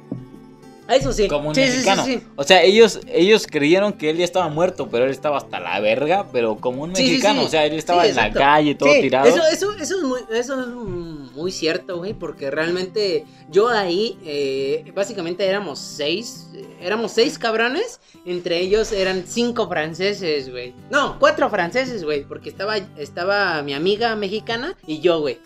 Ah, 0.87 0.95
Eso 0.95 1.13
sí. 1.13 1.27
como 1.27 1.49
un 1.49 1.55
Sí, 1.55 1.61
sí, 1.63 1.67
sí, 1.67 1.75
mexicano. 1.75 2.05
sí. 2.05 2.21
O 2.35 2.43
sea, 2.43 2.61
ellos, 2.61 2.99
ellos 3.07 3.47
creyeron 3.49 3.93
que 3.93 4.09
él 4.09 4.17
ya 4.17 4.25
estaba 4.25 4.49
muerto, 4.49 4.89
pero 4.89 5.05
él 5.05 5.11
estaba 5.11 5.37
hasta 5.37 5.59
la 5.59 5.79
verga, 5.79 6.27
pero 6.31 6.57
como 6.57 6.83
un 6.83 6.91
mexicano. 6.91 7.43
O 7.43 7.47
sea, 7.47 7.65
él 7.65 7.73
estaba 7.73 8.05
en 8.05 8.15
la 8.15 8.31
calle, 8.31 8.75
todo 8.75 8.89
tirado. 8.99 9.27
Eso, 9.27 9.41
eso, 9.51 9.73
eso, 9.79 9.97
es 9.97 10.03
muy, 10.03 10.19
eso 10.31 10.59
es 10.61 10.67
muy 10.67 11.51
cierto, 11.51 11.97
güey, 11.97 12.13
porque 12.13 12.51
realmente 12.51 13.25
yo 13.49 13.69
ahí, 13.69 14.17
eh, 14.25 14.83
básicamente 14.93 15.45
éramos 15.45 15.79
seis, 15.79 16.47
éramos 16.81 17.11
seis 17.13 17.37
cabrones, 17.39 17.99
entre 18.25 18.59
ellos 18.59 18.91
eran 18.91 19.23
cinco 19.25 19.67
franceses, 19.69 20.51
güey. 20.51 20.73
No, 20.91 21.17
cuatro 21.19 21.49
franceses, 21.49 22.03
güey, 22.03 22.23
porque 22.25 22.49
estaba, 22.49 22.77
estaba 22.97 23.61
mi 23.61 23.73
amiga 23.73 24.15
mexicana 24.15 24.75
y 24.85 24.99
yo, 24.99 25.19
güey. 25.21 25.39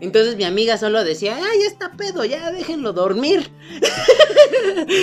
Entonces 0.00 0.36
mi 0.36 0.44
amiga 0.44 0.76
solo 0.76 1.02
decía, 1.04 1.36
ay, 1.36 1.60
ya 1.62 1.66
está 1.66 1.92
pedo, 1.92 2.24
ya 2.24 2.50
déjenlo 2.50 2.92
dormir. 2.92 3.50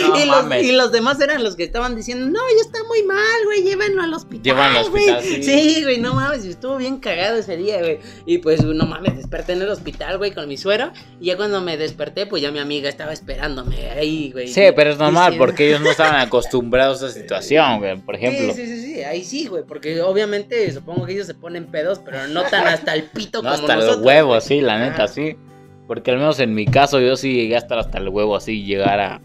No 0.04 0.20
y, 0.20 0.26
los, 0.26 0.64
y 0.64 0.72
los 0.74 0.92
demás 0.92 1.20
eran 1.22 1.44
los 1.44 1.56
que 1.56 1.64
estaban 1.64 1.96
diciendo, 1.96 2.28
no, 2.28 2.40
ya 2.56 2.62
está 2.62 2.80
muy 2.88 3.02
mal, 3.04 3.18
güey, 3.46 3.64
llévenlo 3.64 4.04
al 4.04 4.14
hospital. 4.14 4.44
Llévanlo 4.44 4.80
al 4.80 4.90
güey". 4.90 5.10
hospital, 5.10 5.44
sí. 5.44 5.44
Sí, 5.44 5.84
güey, 5.84 5.98
no 6.00 6.14
mames, 6.14 6.46
estuvo 6.46 6.78
bien 6.78 6.98
cagado 7.00 7.38
ese 7.38 7.58
día, 7.58 7.80
güey. 7.80 8.00
Y 8.26 8.40
pues, 8.40 8.64
no 8.64 8.86
mames, 8.86 9.18
desperté 9.18 9.54
en 9.54 9.62
el 9.64 9.70
hospital, 9.70 10.18
güey, 10.18 10.32
con 10.34 10.48
mi 10.48 10.58
suero. 10.58 10.92
Y 11.20 11.28
ya 11.28 11.38
cuando 11.38 11.62
me 11.62 11.78
desperté, 11.78 12.26
pues 12.28 12.42
ya 12.44 12.52
mi 12.52 12.60
amiga 12.60 12.90
estaba 12.90 13.14
esperándome 13.14 13.90
ahí, 13.90 14.32
güey. 14.32 14.50
Sí, 14.50 14.62
pero 14.76 14.92
es 14.92 14.98
normal 14.98 15.32
Diciendo- 15.32 15.46
porque 15.46 15.68
ellos 15.70 15.82
no 15.82 15.90
estaban 15.92 16.20
acostumbrados 16.20 17.02
a 17.02 17.08
esa 17.08 17.20
situación, 17.20 17.80
güey. 17.80 17.98
Por 17.98 18.16
ejemplo, 18.16 18.54
Sí, 18.54 18.66
sí, 18.66 18.68
sí, 18.82 18.94
sí, 18.96 19.04
ahí 19.04 19.24
sí, 19.24 19.48
güey, 19.48 19.64
porque 19.64 20.02
obviamente 20.02 20.72
supongo 20.72 21.06
que 21.06 21.14
ellos 21.14 21.28
se 21.28 21.34
ponen 21.34 21.66
pedos, 21.66 22.00
pero 22.04 22.28
no 22.28 22.44
tan 22.44 22.68
hasta 22.68 22.94
el 22.94 23.04
pito 23.04 23.42
no 23.42 23.50
como 23.50 23.62
hasta 23.62 23.76
nosotros. 23.76 23.98
el 24.00 24.06
huevo, 24.06 24.28
güey. 24.30 24.42
sí, 24.42 24.62
la 24.62 24.78
neta, 24.90 25.08
sí. 25.08 25.36
Porque 25.88 26.12
al 26.12 26.18
menos 26.18 26.40
en 26.40 26.54
mi 26.54 26.66
caso 26.66 27.00
yo 27.00 27.16
sí 27.16 27.34
llegué 27.34 27.56
a 27.56 27.60
estar 27.60 27.78
hasta 27.80 27.98
el 27.98 28.10
huevo, 28.10 28.36
así, 28.36 28.64
llegar 28.64 29.00
a 29.00 29.22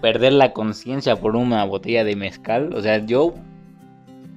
perder 0.00 0.32
la 0.34 0.52
conciencia 0.52 1.16
por 1.16 1.34
una 1.36 1.64
botella 1.64 2.04
de 2.04 2.14
mezcal. 2.16 2.72
O 2.74 2.80
sea, 2.82 2.98
yo, 3.04 3.34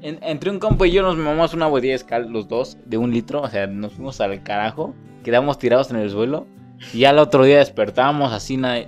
en- 0.02 0.20
entre 0.22 0.50
un 0.50 0.60
compa 0.60 0.88
y 0.88 0.92
yo 0.92 1.04
nos 1.04 1.18
mamamos 1.18 1.54
una 1.54 1.68
botella 1.68 1.94
de 1.94 1.98
mezcal, 2.00 2.30
los 2.32 2.48
dos, 2.48 2.78
de 2.86 2.98
un 2.98 3.12
litro. 3.12 3.42
O 3.42 3.48
sea, 3.50 3.68
nos 3.68 3.94
fuimos 3.94 4.20
al 4.22 4.42
carajo, 4.44 4.94
quedamos 5.24 5.60
tirados 5.60 5.92
en 5.92 5.98
el 5.98 6.10
suelo. 6.10 6.48
Y 6.94 7.00
ya 7.00 7.10
el 7.12 7.20
otro 7.20 7.44
día 7.44 7.58
despertamos 7.60 8.32
así, 8.32 8.56
nadie, 8.58 8.88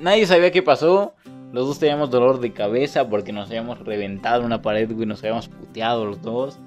nadie 0.00 0.26
sabía 0.26 0.50
qué 0.50 0.62
pasó. 0.62 1.14
Los 1.52 1.68
dos 1.68 1.78
teníamos 1.78 2.10
dolor 2.10 2.40
de 2.40 2.52
cabeza 2.52 3.08
porque 3.08 3.32
nos 3.32 3.48
habíamos 3.48 3.78
reventado 3.78 4.40
en 4.40 4.46
una 4.46 4.60
pared, 4.62 4.90
güey, 4.92 5.06
nos 5.06 5.20
habíamos 5.22 5.48
puteado 5.48 6.04
los 6.06 6.20
dos. 6.22 6.58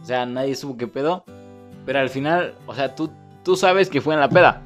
O 0.00 0.04
sea, 0.04 0.24
nadie 0.26 0.54
supo 0.54 0.76
qué 0.76 0.86
pedo. 0.86 1.24
Pero 1.84 1.98
al 1.98 2.10
final, 2.10 2.54
o 2.66 2.74
sea, 2.74 2.94
tú, 2.94 3.10
tú 3.46 3.54
sabes 3.54 3.88
que 3.88 4.00
fue 4.00 4.14
en 4.14 4.20
la 4.20 4.28
peda. 4.28 4.60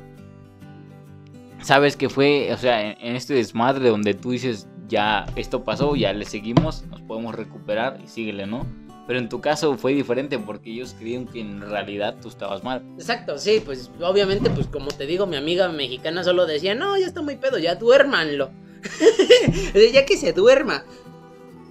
Sabes 1.63 1.99
que 1.99 2.09
fue, 2.09 2.51
o 2.51 2.57
sea, 2.57 2.81
en, 2.81 2.97
en 2.99 3.15
este 3.15 3.35
desmadre 3.35 3.91
donde 3.91 4.15
tú 4.15 4.31
dices, 4.31 4.67
ya 4.89 5.27
esto 5.37 5.65
pasó, 5.65 5.97
ya 5.97 6.15
le 6.15 6.25
seguimos, 6.25 6.85
nos 6.87 7.03
podemos 7.03 7.35
recuperar 7.35 8.01
y 8.03 8.09
síguele, 8.09 8.47
¿no? 8.47 8.67
Pero 9.07 9.19
en 9.19 9.29
tu 9.29 9.43
caso 9.43 9.77
fue 9.77 9.93
diferente 9.93 10.39
porque 10.39 10.71
ellos 10.71 10.97
creían 10.99 11.27
que 11.27 11.41
en 11.41 11.61
realidad 11.61 12.17
tú 12.23 12.29
estabas 12.29 12.65
mal. 12.65 12.83
Exacto, 12.97 13.37
sí, 13.37 13.61
pues 13.63 13.91
obviamente, 14.01 14.49
pues 14.49 14.67
como 14.67 14.89
te 14.89 15.05
digo, 15.05 15.27
mi 15.27 15.37
amiga 15.37 15.69
mexicana 15.69 16.25
solo 16.25 16.47
decía, 16.47 16.75
no, 16.75 16.97
ya 16.97 17.07
está 17.07 17.21
muy 17.21 17.37
pedo, 17.37 17.59
ya 17.59 17.75
duérmanlo. 17.75 18.51
ya 19.93 20.07
que 20.07 20.17
se 20.17 20.33
duerma. 20.33 20.85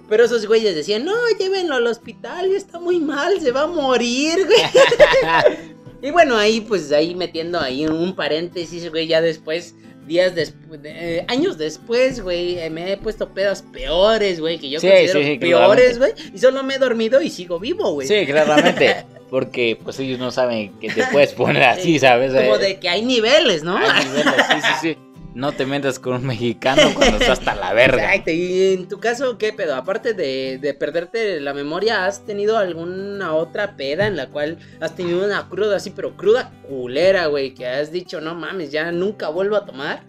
Pero 0.08 0.24
esos 0.24 0.46
güeyes 0.46 0.76
decían, 0.76 1.04
no, 1.04 1.14
llévenlo 1.40 1.74
al 1.74 1.86
hospital, 1.88 2.48
ya 2.48 2.56
está 2.56 2.78
muy 2.78 3.00
mal, 3.00 3.40
se 3.40 3.50
va 3.50 3.62
a 3.62 3.66
morir, 3.66 4.46
güey. 4.46 5.69
y 6.02 6.10
bueno, 6.10 6.36
ahí 6.36 6.60
pues 6.60 6.90
ahí 6.92 7.14
metiendo 7.14 7.58
ahí 7.60 7.86
un 7.86 8.14
paréntesis, 8.14 8.88
güey, 8.90 9.06
ya 9.06 9.20
después, 9.20 9.74
días 10.06 10.34
después, 10.34 10.80
años 11.28 11.58
después, 11.58 12.20
güey, 12.22 12.58
eh, 12.58 12.70
me 12.70 12.92
he 12.92 12.96
puesto 12.96 13.28
pedas 13.28 13.62
peores, 13.62 14.40
güey, 14.40 14.58
que 14.58 14.70
yo 14.70 14.80
Sí, 14.80 14.88
considero 14.88 15.20
sí, 15.20 15.24
sí, 15.32 15.38
peores, 15.38 15.98
güey. 15.98 16.12
Y 16.34 16.38
solo 16.38 16.62
me 16.62 16.74
he 16.74 16.78
dormido 16.78 17.20
y 17.22 17.30
sigo 17.30 17.58
vivo, 17.58 17.92
güey. 17.92 18.06
Sí, 18.08 18.26
claramente. 18.26 19.04
Porque 19.30 19.78
pues 19.82 19.98
ellos 20.00 20.18
no 20.18 20.32
saben 20.32 20.72
que 20.80 20.88
te 20.88 21.04
puedes 21.12 21.32
poner 21.34 21.62
así, 21.62 22.00
¿sabes? 22.00 22.32
Como 22.32 22.56
Eh, 22.56 22.58
de 22.58 22.80
que 22.80 22.88
hay 22.88 23.02
niveles, 23.04 23.62
¿no? 23.62 23.76
hay 23.76 24.04
niveles, 24.04 24.34
sí, 24.48 24.60
sí, 24.60 24.72
sí. 24.80 24.96
No 25.40 25.52
te 25.52 25.64
metas 25.64 25.98
con 25.98 26.12
un 26.12 26.26
mexicano 26.26 26.82
cuando 26.94 27.16
estás 27.16 27.38
hasta 27.38 27.54
la 27.54 27.72
verga. 27.72 28.04
Exacto, 28.04 28.30
y 28.30 28.74
en 28.74 28.88
tu 28.88 29.00
caso, 29.00 29.38
¿qué 29.38 29.54
pedo? 29.54 29.74
Aparte 29.74 30.12
de, 30.12 30.58
de 30.58 30.74
perderte 30.74 31.40
la 31.40 31.54
memoria, 31.54 32.04
¿has 32.04 32.26
tenido 32.26 32.58
alguna 32.58 33.32
otra 33.32 33.74
peda 33.74 34.06
en 34.06 34.18
la 34.18 34.26
cual 34.26 34.58
has 34.82 34.94
tenido 34.94 35.24
una 35.24 35.48
cruda 35.48 35.76
así, 35.76 35.92
pero 35.96 36.14
cruda 36.14 36.52
culera, 36.68 37.24
güey? 37.28 37.54
Que 37.54 37.66
has 37.66 37.90
dicho, 37.90 38.20
no 38.20 38.34
mames, 38.34 38.70
ya 38.70 38.92
nunca 38.92 39.30
vuelvo 39.30 39.56
a 39.56 39.64
tomar. 39.64 40.02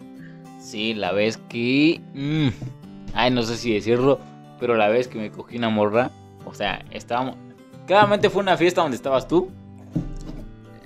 Sí, 0.60 0.92
la 0.92 1.12
vez 1.12 1.38
que. 1.48 2.02
mm, 2.12 2.48
ay, 3.14 3.30
no 3.30 3.42
sé 3.42 3.56
si 3.56 3.72
decirlo. 3.72 4.20
Pero 4.60 4.76
la 4.76 4.88
vez 4.88 5.08
que 5.08 5.16
me 5.18 5.30
cogí 5.30 5.56
una 5.56 5.70
morra. 5.70 6.10
O 6.44 6.52
sea, 6.52 6.84
estábamos. 6.90 7.36
Claramente 7.86 8.28
fue 8.28 8.42
una 8.42 8.58
fiesta 8.58 8.82
donde 8.82 8.96
estabas 8.98 9.26
tú. 9.26 9.50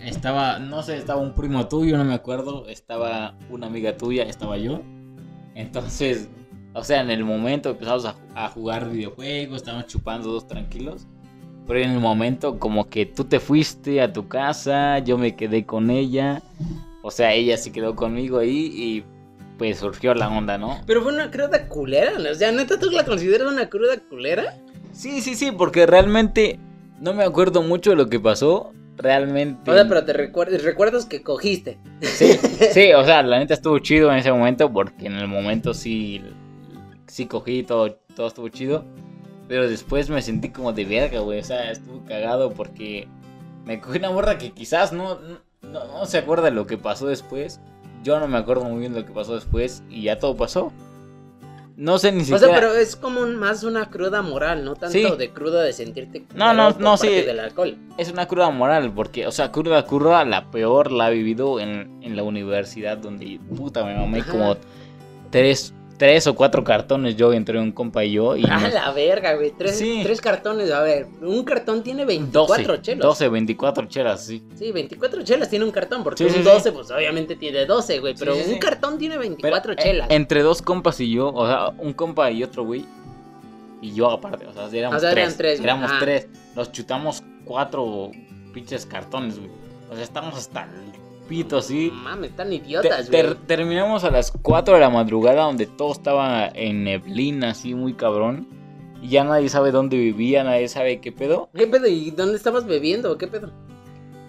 Estaba, 0.06 0.60
no 0.60 0.84
sé, 0.84 0.96
estaba 0.96 1.20
un 1.20 1.34
primo 1.34 1.66
tuyo, 1.66 1.98
no 1.98 2.04
me 2.04 2.14
acuerdo. 2.14 2.68
Estaba 2.68 3.36
una 3.50 3.66
amiga 3.66 3.96
tuya, 3.96 4.22
estaba 4.22 4.56
yo. 4.56 4.80
Entonces, 5.56 6.28
o 6.74 6.84
sea, 6.84 7.00
en 7.00 7.10
el 7.10 7.24
momento 7.24 7.70
empezamos 7.70 8.04
a, 8.04 8.14
a 8.36 8.48
jugar 8.48 8.88
videojuegos, 8.88 9.56
estábamos 9.56 9.86
chupando 9.88 10.30
dos 10.30 10.46
tranquilos. 10.46 11.08
Pero 11.66 11.80
en 11.80 11.90
el 11.90 11.98
momento, 11.98 12.60
como 12.60 12.88
que 12.88 13.04
tú 13.04 13.24
te 13.24 13.40
fuiste 13.40 14.00
a 14.00 14.12
tu 14.12 14.28
casa, 14.28 15.00
yo 15.00 15.18
me 15.18 15.34
quedé 15.34 15.66
con 15.66 15.90
ella. 15.90 16.40
O 17.02 17.10
sea, 17.10 17.32
ella 17.32 17.56
se 17.56 17.72
quedó 17.72 17.96
conmigo 17.96 18.38
ahí 18.38 18.70
y 18.72 19.04
pues 19.58 19.78
surgió 19.78 20.14
la 20.14 20.28
onda, 20.28 20.56
¿no? 20.56 20.80
Pero 20.86 21.02
fue 21.02 21.12
una 21.12 21.32
cruda 21.32 21.68
culera, 21.68 22.12
¿no? 22.18 22.30
o 22.30 22.34
sea, 22.34 22.52
¿neta 22.52 22.78
tú 22.78 22.90
la 22.90 23.04
consideras 23.04 23.50
una 23.50 23.68
cruda 23.68 23.98
culera? 24.08 24.56
Sí, 24.92 25.20
sí, 25.20 25.34
sí, 25.34 25.50
porque 25.50 25.86
realmente 25.86 26.60
no 27.00 27.12
me 27.12 27.24
acuerdo 27.24 27.62
mucho 27.62 27.90
de 27.90 27.96
lo 27.96 28.08
que 28.08 28.20
pasó. 28.20 28.72
Realmente. 28.96 29.70
O 29.70 29.74
sea, 29.74 29.86
pero 29.88 30.04
te 30.04 30.12
recuerdas, 30.12 30.62
recuerdas 30.62 31.04
que 31.06 31.22
cogiste. 31.22 31.78
Sí, 32.00 32.32
sí, 32.72 32.92
o 32.92 33.04
sea, 33.04 33.22
la 33.22 33.38
neta 33.38 33.54
estuvo 33.54 33.78
chido 33.78 34.10
en 34.10 34.18
ese 34.18 34.32
momento 34.32 34.72
porque 34.72 35.06
en 35.06 35.14
el 35.14 35.28
momento 35.28 35.74
sí, 35.74 36.22
sí 37.06 37.26
cogí 37.26 37.62
todo, 37.62 37.94
todo 38.14 38.28
estuvo 38.28 38.48
chido. 38.48 38.84
Pero 39.48 39.68
después 39.68 40.10
me 40.10 40.22
sentí 40.22 40.48
como 40.48 40.72
de 40.72 40.84
verga, 40.84 41.20
güey. 41.20 41.38
O 41.38 41.44
sea, 41.44 41.70
estuvo 41.70 42.04
cagado 42.04 42.52
porque 42.52 43.06
me 43.64 43.80
cogí 43.80 43.98
una 43.98 44.10
morra 44.10 44.38
que 44.38 44.50
quizás 44.52 44.92
no, 44.92 45.18
no, 45.62 45.84
no 45.84 46.06
se 46.06 46.18
acuerda 46.18 46.46
de 46.46 46.50
lo 46.52 46.66
que 46.66 46.78
pasó 46.78 47.06
después. 47.06 47.60
Yo 48.02 48.18
no 48.18 48.28
me 48.28 48.38
acuerdo 48.38 48.64
muy 48.64 48.80
bien 48.80 48.92
de 48.92 49.00
lo 49.00 49.06
que 49.06 49.12
pasó 49.12 49.34
después 49.34 49.82
y 49.88 50.02
ya 50.02 50.18
todo 50.18 50.36
pasó. 50.36 50.72
No 51.76 51.98
sé 51.98 52.10
ni 52.10 52.22
O 52.22 52.24
siquiera. 52.24 52.38
sea, 52.46 52.54
pero 52.54 52.74
es 52.74 52.96
como 52.96 53.20
un- 53.20 53.36
más 53.36 53.62
una 53.62 53.90
cruda 53.90 54.22
moral, 54.22 54.64
no 54.64 54.74
tanto 54.76 54.92
Sí. 54.92 55.04
de 55.18 55.30
cruda 55.30 55.62
de 55.62 55.74
sentirte 55.74 56.24
No, 56.34 56.54
no, 56.54 56.70
no, 56.70 56.96
sí. 56.96 57.08
del 57.08 57.38
alcohol. 57.38 57.76
Es 57.98 58.10
una 58.10 58.26
cruda 58.26 58.48
moral, 58.50 58.92
porque, 58.94 59.26
o 59.26 59.30
sea, 59.32 59.52
cruda, 59.52 59.84
cruda, 59.84 60.24
la 60.24 60.50
peor 60.50 60.90
la 60.90 61.10
he 61.10 61.14
vivido 61.14 61.60
en, 61.60 61.98
en 62.02 62.16
la 62.16 62.22
universidad, 62.22 62.96
donde, 62.96 63.38
puta, 63.54 63.84
me 63.84 63.94
mamé 63.94 64.20
Ajá. 64.20 64.32
como 64.32 64.56
tres, 65.30 65.74
tres 65.98 66.26
o 66.26 66.34
cuatro 66.34 66.62
cartones 66.62 67.16
yo 67.16 67.32
entre 67.32 67.58
un 67.58 67.72
compa 67.72 68.04
y 68.04 68.12
yo. 68.12 68.36
Y 68.36 68.44
Ah, 68.48 68.58
nos- 68.60 68.72
la 68.74 68.90
verga, 68.92 69.34
güey. 69.34 69.50
Tres, 69.56 69.78
Sí. 69.78 70.00
tres 70.02 70.20
cartones. 70.20 70.70
A 70.70 70.82
ver, 70.82 71.06
un 71.22 71.42
cartón 71.44 71.82
tiene 71.82 72.04
24 72.04 72.66
12, 72.74 72.82
chelas. 72.82 73.02
12, 73.02 73.28
24 73.28 73.86
chelas, 73.86 74.24
sí. 74.26 74.42
Sí, 74.56 74.72
24 74.72 75.22
chelas 75.22 75.48
tiene 75.48 75.64
un 75.64 75.70
cartón. 75.70 76.04
Porque 76.04 76.24
Sí, 76.24 76.30
un 76.30 76.36
sí. 76.36 76.42
12, 76.42 76.72
pues 76.72 76.90
obviamente 76.90 77.36
tiene 77.36 77.64
12, 77.66 77.98
güey. 78.00 78.14
Pero 78.18 78.34
un 78.36 78.58
cartón 78.58 78.98
tiene 78.98 79.14
Pero, 79.16 79.28
24 79.28 79.72
eh, 79.72 79.76
chelas. 79.76 80.06
entre 80.10 80.42
dos 80.42 80.60
compas 80.62 81.00
y 81.00 81.10
yo, 81.10 81.28
o 81.32 81.46
sea, 81.46 81.68
un 81.78 81.92
compa 81.92 82.30
y 82.30 82.42
otro 82.44 82.64
güey, 82.64 82.84
y 83.80 83.92
yo 83.94 84.10
aparte, 84.10 84.46
o 84.46 84.52
sea, 84.52 84.68
éramos 84.72 84.96
O 84.98 85.00
sea, 85.00 85.10
tres. 85.12 85.24
eran 85.26 85.36
tres, 85.36 85.58
güey. 85.60 85.64
éramos 85.70 85.90
Ah. 85.92 85.98
tres. 86.00 86.28
Nos 86.54 86.72
chutamos 86.72 87.22
cuatro 87.44 88.10
pinches 88.52 88.86
cartones, 88.86 89.38
güey. 89.38 89.50
O 89.90 89.94
sea, 89.94 90.02
estamos 90.02 90.34
hasta 90.36 90.64
el 90.64 90.92
pito, 91.28 91.58
así. 91.58 91.90
Mames, 91.92 92.30
están 92.30 92.52
idiotas, 92.52 93.08
ter- 93.10 93.34
terminamos 93.46 94.04
a 94.04 94.10
las 94.10 94.30
4 94.30 94.74
de 94.74 94.80
la 94.80 94.90
madrugada 94.90 95.44
donde 95.44 95.66
todo 95.66 95.92
estaba 95.92 96.48
en 96.48 96.84
neblina, 96.84 97.50
así 97.50 97.74
muy 97.74 97.94
cabrón. 97.94 98.46
Y 99.02 99.08
ya 99.08 99.24
nadie 99.24 99.48
sabe 99.48 99.70
dónde 99.72 99.96
vivía, 99.98 100.42
nadie 100.42 100.68
sabe 100.68 101.00
qué 101.00 101.12
pedo. 101.12 101.50
¿Qué 101.54 101.66
pedo? 101.66 101.86
¿Y 101.86 102.10
dónde 102.10 102.36
estabas 102.36 102.66
bebiendo? 102.66 103.16
¿Qué 103.18 103.26
pedo? 103.26 103.52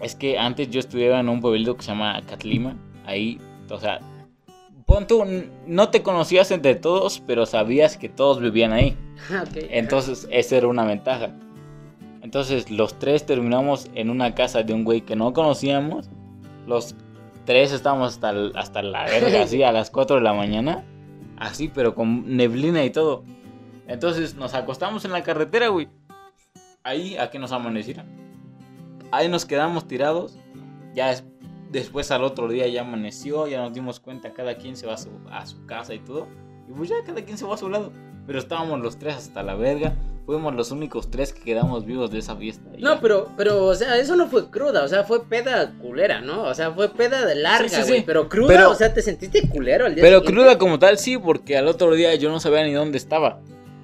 Es 0.01 0.13
que 0.15 0.37
antes 0.37 0.69
yo 0.69 0.79
estudiaba 0.79 1.19
en 1.19 1.29
un 1.29 1.39
pueblito 1.41 1.75
que 1.75 1.83
se 1.83 1.89
llama 1.91 2.21
Catlima. 2.27 2.75
Ahí, 3.05 3.39
o 3.69 3.79
sea, 3.79 3.99
pon 4.85 5.07
tú, 5.07 5.23
no 5.65 5.89
te 5.89 6.03
conocías 6.03 6.51
entre 6.51 6.75
todos, 6.75 7.23
pero 7.25 7.45
sabías 7.45 7.97
que 7.97 8.09
todos 8.09 8.39
vivían 8.41 8.73
ahí. 8.73 8.95
Ah, 9.31 9.43
ok. 9.49 9.57
Entonces, 9.69 10.27
esa 10.31 10.57
era 10.57 10.67
una 10.67 10.83
ventaja. 10.85 11.31
Entonces, 12.21 12.69
los 12.69 12.99
tres 12.99 13.25
terminamos 13.25 13.89
en 13.95 14.09
una 14.09 14.35
casa 14.35 14.61
de 14.63 14.73
un 14.73 14.83
güey 14.83 15.01
que 15.01 15.15
no 15.15 15.31
conocíamos. 15.33 16.09
Los 16.67 16.95
tres 17.45 17.71
estábamos 17.71 18.13
hasta, 18.13 18.33
hasta 18.55 18.81
la 18.83 19.05
verga, 19.05 19.41
así 19.43 19.63
a 19.63 19.71
las 19.71 19.89
4 19.89 20.17
de 20.17 20.21
la 20.21 20.33
mañana. 20.33 20.83
Así, 21.37 21.69
pero 21.73 21.95
con 21.95 22.35
neblina 22.37 22.83
y 22.83 22.89
todo. 22.91 23.23
Entonces, 23.87 24.35
nos 24.35 24.53
acostamos 24.53 25.05
en 25.05 25.11
la 25.13 25.23
carretera, 25.23 25.69
güey. 25.69 25.87
Ahí, 26.83 27.17
a 27.17 27.29
que 27.31 27.39
nos 27.39 27.51
amaneciera. 27.51 28.05
Ahí 29.11 29.29
nos 29.29 29.45
quedamos 29.45 29.87
tirados. 29.87 30.37
Ya 30.93 31.11
es- 31.11 31.23
después 31.71 32.11
al 32.11 32.23
otro 32.23 32.47
día 32.47 32.67
ya 32.67 32.81
amaneció, 32.81 33.47
ya 33.47 33.61
nos 33.61 33.73
dimos 33.73 33.99
cuenta, 33.99 34.33
cada 34.33 34.55
quien 34.57 34.75
se 34.75 34.85
va 34.87 34.93
a 34.93 34.97
su, 34.97 35.09
a 35.31 35.45
su 35.45 35.65
casa 35.65 35.93
y 35.93 35.99
todo. 35.99 36.27
Y 36.67 36.73
pues 36.73 36.89
ya 36.89 36.95
cada 37.05 37.23
quien 37.23 37.37
se 37.37 37.45
va 37.45 37.53
a 37.55 37.57
su 37.57 37.69
lado. 37.69 37.91
Pero 38.25 38.39
estábamos 38.39 38.81
los 38.81 38.97
tres 38.97 39.15
hasta 39.15 39.41
la 39.43 39.55
verga. 39.55 39.95
Fuimos 40.27 40.53
los 40.53 40.71
únicos 40.71 41.09
tres 41.09 41.31
que 41.33 41.41
quedamos 41.41 41.85
vivos 41.85 42.11
de 42.11 42.19
esa 42.19 42.35
fiesta. 42.35 42.69
No, 42.77 42.99
pero, 42.99 43.29
pero, 43.37 43.63
o 43.65 43.73
sea, 43.73 43.97
eso 43.97 44.15
no 44.17 44.27
fue 44.27 44.51
cruda, 44.51 44.83
o 44.83 44.87
sea, 44.89 45.05
fue 45.05 45.23
peda 45.25 45.71
culera, 45.81 46.19
¿no? 46.21 46.43
O 46.43 46.53
sea, 46.53 46.71
fue 46.71 46.89
peda 46.89 47.25
de 47.25 47.33
larga, 47.35 47.69
Sí, 47.69 47.75
sí, 47.77 47.87
güey. 47.87 47.99
sí. 48.01 48.03
Pero 48.05 48.27
cruda, 48.27 48.47
Pero- 48.49 48.69
o 48.71 48.75
sea, 48.75 48.93
te 48.93 49.01
sentiste 49.01 49.47
culero 49.49 49.85
al 49.85 49.95
día 49.95 50.03
Pero 50.03 50.19
siguiente? 50.19 50.41
cruda 50.41 50.57
como 50.59 50.77
tal, 50.79 50.97
sí, 50.99 51.17
porque 51.17 51.57
al 51.57 51.67
otro 51.69 51.93
día 51.93 52.13
yo 52.15 52.29
no 52.29 52.39
sabía 52.41 52.63
ni 52.65 52.73
dónde 52.73 52.97
estaba. 52.97 53.39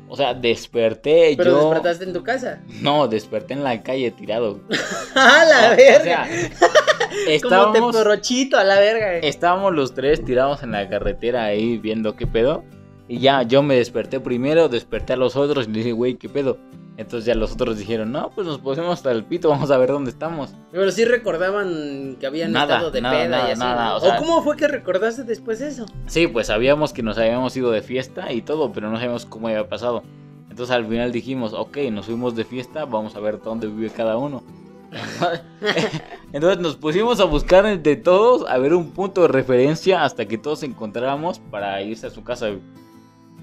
O 0.09 0.17
sea, 0.17 0.33
desperté 0.35 1.33
Pero 1.37 1.51
yo. 1.51 1.59
despertaste 1.69 2.03
en 2.03 2.13
tu 2.13 2.23
casa. 2.23 2.61
No, 2.81 3.07
desperté 3.07 3.53
en 3.53 3.63
la 3.63 3.81
calle 3.81 4.11
tirado. 4.11 4.59
¡A 5.15 5.45
la 5.45 5.69
O- 5.69 5.73
o 5.73 5.77
verga! 5.77 6.27
sea, 6.27 6.27
Como 6.59 7.25
te 7.25 7.35
estábamos, 7.35 7.95
porrochito 7.95 8.57
a 8.57 8.63
la 8.65 8.79
verga, 8.81 9.13
estábamos 9.19 9.73
los 9.73 9.93
tres 9.93 10.25
tirados 10.25 10.61
en 10.61 10.71
la 10.73 10.89
carretera 10.89 11.45
ahí 11.45 11.77
viendo 11.77 12.15
qué 12.17 12.27
pedo. 12.27 12.63
Y 13.13 13.19
ya 13.19 13.43
yo 13.43 13.61
me 13.61 13.75
desperté 13.75 14.19
primero, 14.19 14.69
desperté 14.69 15.13
a 15.13 15.17
los 15.17 15.35
otros 15.35 15.67
y 15.67 15.71
le 15.71 15.77
dije, 15.79 15.91
güey, 15.91 16.15
qué 16.15 16.29
pedo. 16.29 16.57
Entonces 16.97 17.25
ya 17.25 17.33
los 17.35 17.51
otros 17.53 17.77
dijeron, 17.77 18.11
no, 18.11 18.29
pues 18.31 18.45
nos 18.47 18.59
pusimos 18.59 18.91
hasta 18.93 19.11
el 19.11 19.23
pito, 19.23 19.49
vamos 19.49 19.71
a 19.71 19.77
ver 19.77 19.89
dónde 19.89 20.11
estamos. 20.11 20.53
Pero 20.71 20.91
sí 20.91 21.05
recordaban 21.05 22.17
que 22.19 22.27
habían 22.27 22.51
Nada, 22.51 22.75
estado 22.75 22.91
de 22.91 23.01
nada, 23.01 23.15
peda 23.17 23.29
nada, 23.29 23.49
y 23.49 23.51
así. 23.51 23.61
o 23.97 23.99
sea- 24.09 24.17
cómo 24.17 24.41
fue 24.43 24.55
que 24.57 24.67
recordaste 24.67 25.23
después 25.23 25.61
eso? 25.61 25.85
Sí, 26.07 26.27
pues 26.27 26.47
sabíamos 26.47 26.93
que 26.93 27.01
nos 27.03 27.17
habíamos 27.17 27.55
ido 27.57 27.71
de 27.71 27.81
fiesta 27.81 28.31
y 28.31 28.41
todo, 28.41 28.71
pero 28.71 28.89
no 28.89 28.97
sabíamos 28.97 29.25
cómo 29.25 29.47
había 29.47 29.67
pasado. 29.67 30.03
Entonces 30.49 30.75
al 30.75 30.85
final 30.85 31.11
dijimos, 31.11 31.53
ok, 31.53 31.77
nos 31.91 32.05
fuimos 32.05 32.35
de 32.35 32.45
fiesta, 32.45 32.85
vamos 32.85 33.15
a 33.15 33.19
ver 33.19 33.39
dónde 33.41 33.67
vive 33.67 33.89
cada 33.89 34.17
uno. 34.17 34.43
Entonces 36.31 36.59
nos 36.59 36.75
pusimos 36.75 37.19
a 37.19 37.23
buscar 37.25 37.65
entre 37.65 37.95
todos, 37.95 38.47
a 38.49 38.57
ver 38.59 38.73
un 38.75 38.91
punto 38.91 39.23
de 39.23 39.27
referencia 39.29 40.03
hasta 40.03 40.27
que 40.27 40.37
todos 40.37 40.61
encontráramos 40.63 41.39
para 41.39 41.81
irse 41.81 42.05
a 42.07 42.09
su 42.11 42.23
casa. 42.23 42.49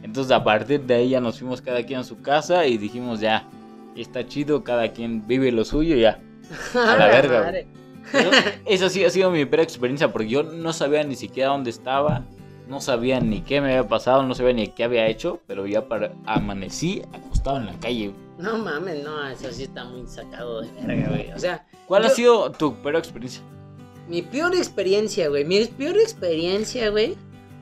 Entonces 0.02 0.32
a 0.32 0.42
partir 0.42 0.80
de 0.82 0.94
ahí 0.94 1.08
ya 1.10 1.20
nos 1.20 1.38
fuimos 1.38 1.60
cada 1.60 1.84
quien 1.84 2.00
a 2.00 2.04
su 2.04 2.20
casa 2.20 2.66
y 2.66 2.78
dijimos 2.78 3.20
ya, 3.20 3.46
está 3.96 4.26
chido, 4.26 4.64
cada 4.64 4.88
quien 4.88 5.26
vive 5.26 5.52
lo 5.52 5.64
suyo 5.64 5.96
ya. 5.96 6.20
A 6.74 6.96
la 6.96 7.06
verga. 7.06 7.52
Pero 8.10 8.30
esa 8.66 8.88
sí 8.88 9.04
ha 9.04 9.10
sido 9.10 9.30
mi 9.30 9.44
primera 9.44 9.62
experiencia 9.62 10.12
porque 10.12 10.28
yo 10.28 10.42
no 10.42 10.72
sabía 10.72 11.04
ni 11.04 11.16
siquiera 11.16 11.50
dónde 11.50 11.70
estaba, 11.70 12.24
no 12.68 12.80
sabía 12.80 13.20
ni 13.20 13.42
qué 13.42 13.60
me 13.60 13.68
había 13.68 13.88
pasado, 13.88 14.22
no 14.22 14.34
sabía 14.34 14.54
ni 14.54 14.68
qué 14.68 14.84
había 14.84 15.06
hecho, 15.06 15.40
pero 15.46 15.66
ya 15.66 15.86
para 15.86 16.12
amanecí 16.26 17.02
acostado 17.12 17.58
en 17.58 17.66
la 17.66 17.78
calle. 17.78 18.12
No 18.38 18.58
mames, 18.58 19.04
no, 19.04 19.28
eso 19.28 19.52
sí 19.52 19.64
está 19.64 19.84
muy 19.84 20.06
sacado 20.06 20.62
de 20.62 20.70
verga, 20.80 21.08
güey. 21.10 21.32
O 21.32 21.38
sea, 21.38 21.66
¿Cuál 21.86 22.06
ha 22.06 22.10
sido 22.10 22.50
tu 22.52 22.74
peor 22.82 22.96
experiencia? 22.96 23.42
mi 24.10 24.22
peor 24.22 24.54
experiencia, 24.56 25.28
güey. 25.28 25.44
Mi 25.44 25.64
peor 25.66 25.96
experiencia, 25.96 26.90
güey, 26.90 27.16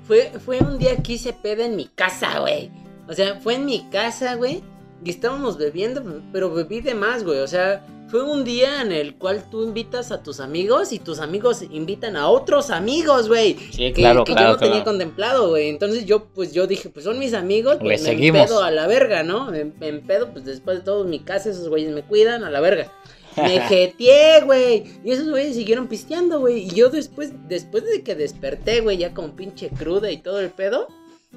fue, 0.08 0.32
fue 0.42 0.58
un 0.60 0.78
día 0.78 0.96
que 0.96 1.12
hice 1.12 1.34
peda 1.34 1.66
en 1.66 1.76
mi 1.76 1.84
casa, 1.84 2.40
güey. 2.40 2.70
O 3.08 3.12
sea, 3.12 3.36
fue 3.36 3.56
en 3.56 3.66
mi 3.66 3.88
casa, 3.90 4.36
güey. 4.36 4.62
Y 5.04 5.10
estábamos 5.10 5.58
bebiendo, 5.58 6.02
pero 6.32 6.52
bebí 6.52 6.80
de 6.80 6.94
más, 6.94 7.24
güey. 7.24 7.40
O 7.40 7.46
sea, 7.46 7.86
fue 8.08 8.22
un 8.22 8.42
día 8.42 8.80
en 8.80 8.90
el 8.90 9.16
cual 9.16 9.44
tú 9.50 9.62
invitas 9.62 10.10
a 10.10 10.22
tus 10.22 10.40
amigos 10.40 10.94
y 10.94 10.98
tus 10.98 11.20
amigos 11.20 11.62
invitan 11.70 12.16
a 12.16 12.28
otros 12.28 12.70
amigos, 12.70 13.28
güey. 13.28 13.58
Sí, 13.70 13.92
que, 13.92 13.92
claro, 13.92 14.24
que 14.24 14.32
claro, 14.32 14.48
yo 14.48 14.54
no 14.54 14.58
tenía 14.58 14.82
contemplado, 14.82 15.50
güey. 15.50 15.68
Entonces 15.68 16.06
yo, 16.06 16.24
pues 16.24 16.54
yo 16.54 16.66
dije, 16.66 16.88
pues 16.88 17.04
son 17.04 17.18
mis 17.18 17.34
amigos, 17.34 17.76
pues 17.78 18.00
me 18.00 18.08
seguimos. 18.08 18.40
empedo 18.40 18.62
a 18.62 18.70
la 18.70 18.86
verga, 18.86 19.22
¿no? 19.22 19.50
Me, 19.50 19.66
me 19.66 19.88
empedo, 19.88 20.32
pues 20.32 20.46
después 20.46 20.78
de 20.78 20.84
todo 20.84 21.04
mi 21.04 21.18
casa, 21.18 21.50
esos 21.50 21.68
güeyes 21.68 21.92
me 21.92 22.02
cuidan 22.02 22.44
a 22.44 22.50
la 22.50 22.60
verga. 22.60 22.90
Me 23.42 23.60
jeteé, 23.68 24.42
güey. 24.44 24.84
Y 25.04 25.12
esos 25.12 25.28
güeyes 25.28 25.54
siguieron 25.54 25.88
pisteando, 25.88 26.40
güey. 26.40 26.64
Y 26.64 26.70
yo 26.70 26.90
después, 26.90 27.32
después 27.48 27.84
de 27.84 28.02
que 28.02 28.14
desperté, 28.14 28.80
güey, 28.80 28.98
ya 28.98 29.14
con 29.14 29.32
pinche 29.32 29.70
cruda 29.70 30.10
y 30.10 30.18
todo 30.18 30.40
el 30.40 30.50
pedo. 30.50 30.88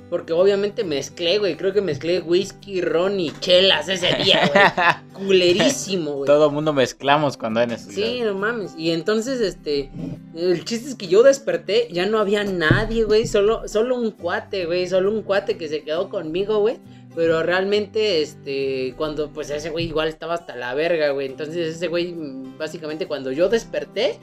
Porque 0.10 0.31
obviamente 0.31 0.86
mezclé, 0.86 1.38
güey. 1.38 1.58
Creo 1.58 1.74
que 1.74 1.81
mezclé 1.81 2.22
whisky, 2.22 2.81
ron 2.81 3.20
y 3.20 3.31
chelas 3.39 3.89
ese 3.89 4.13
día, 4.24 4.50
güey. 4.53 5.25
Culerísimo, 5.25 6.13
güey. 6.13 6.27
Todo 6.27 6.48
el 6.48 6.53
mundo 6.53 6.72
mezclamos 6.72 7.36
cuando 7.36 7.60
hay 7.60 7.67
necesidad. 7.67 8.08
Sí, 8.08 8.22
no 8.22 8.34
mames. 8.34 8.74
Y 8.77 8.91
entonces, 8.91 9.41
este, 9.41 9.89
el 10.34 10.63
chiste 10.63 10.89
es 10.89 10.96
que 10.96 11.08
yo 11.08 11.24
desperté, 11.24 11.89
ya 11.91 12.06
no 12.06 12.19
había 12.19 12.45
nadie, 12.45 13.04
güey. 13.04 13.28
Solo, 13.28 13.67
solo 13.67 13.95
un 13.95 14.12
cuate, 14.12 14.65
güey. 14.65 14.88
Solo 14.88 15.12
un 15.12 15.23
cuate 15.23 15.58
que 15.58 15.67
se 15.67 15.84
quedó 15.84 16.10
conmigo, 16.10 16.60
güey. 16.60 16.80
Pero 17.15 17.43
realmente, 17.43 18.21
este, 18.21 18.93
cuando, 18.97 19.32
pues 19.32 19.50
ese 19.50 19.69
güey 19.69 19.86
igual 19.88 20.08
estaba 20.08 20.36
hasta 20.36 20.56
la 20.56 20.74
verga, 20.74 21.10
güey. 21.10 21.28
Entonces 21.28 21.76
ese 21.76 21.88
güey, 21.88 22.15
básicamente 22.58 23.06
cuando 23.06 23.32
yo 23.32 23.50
desperté, 23.50 24.17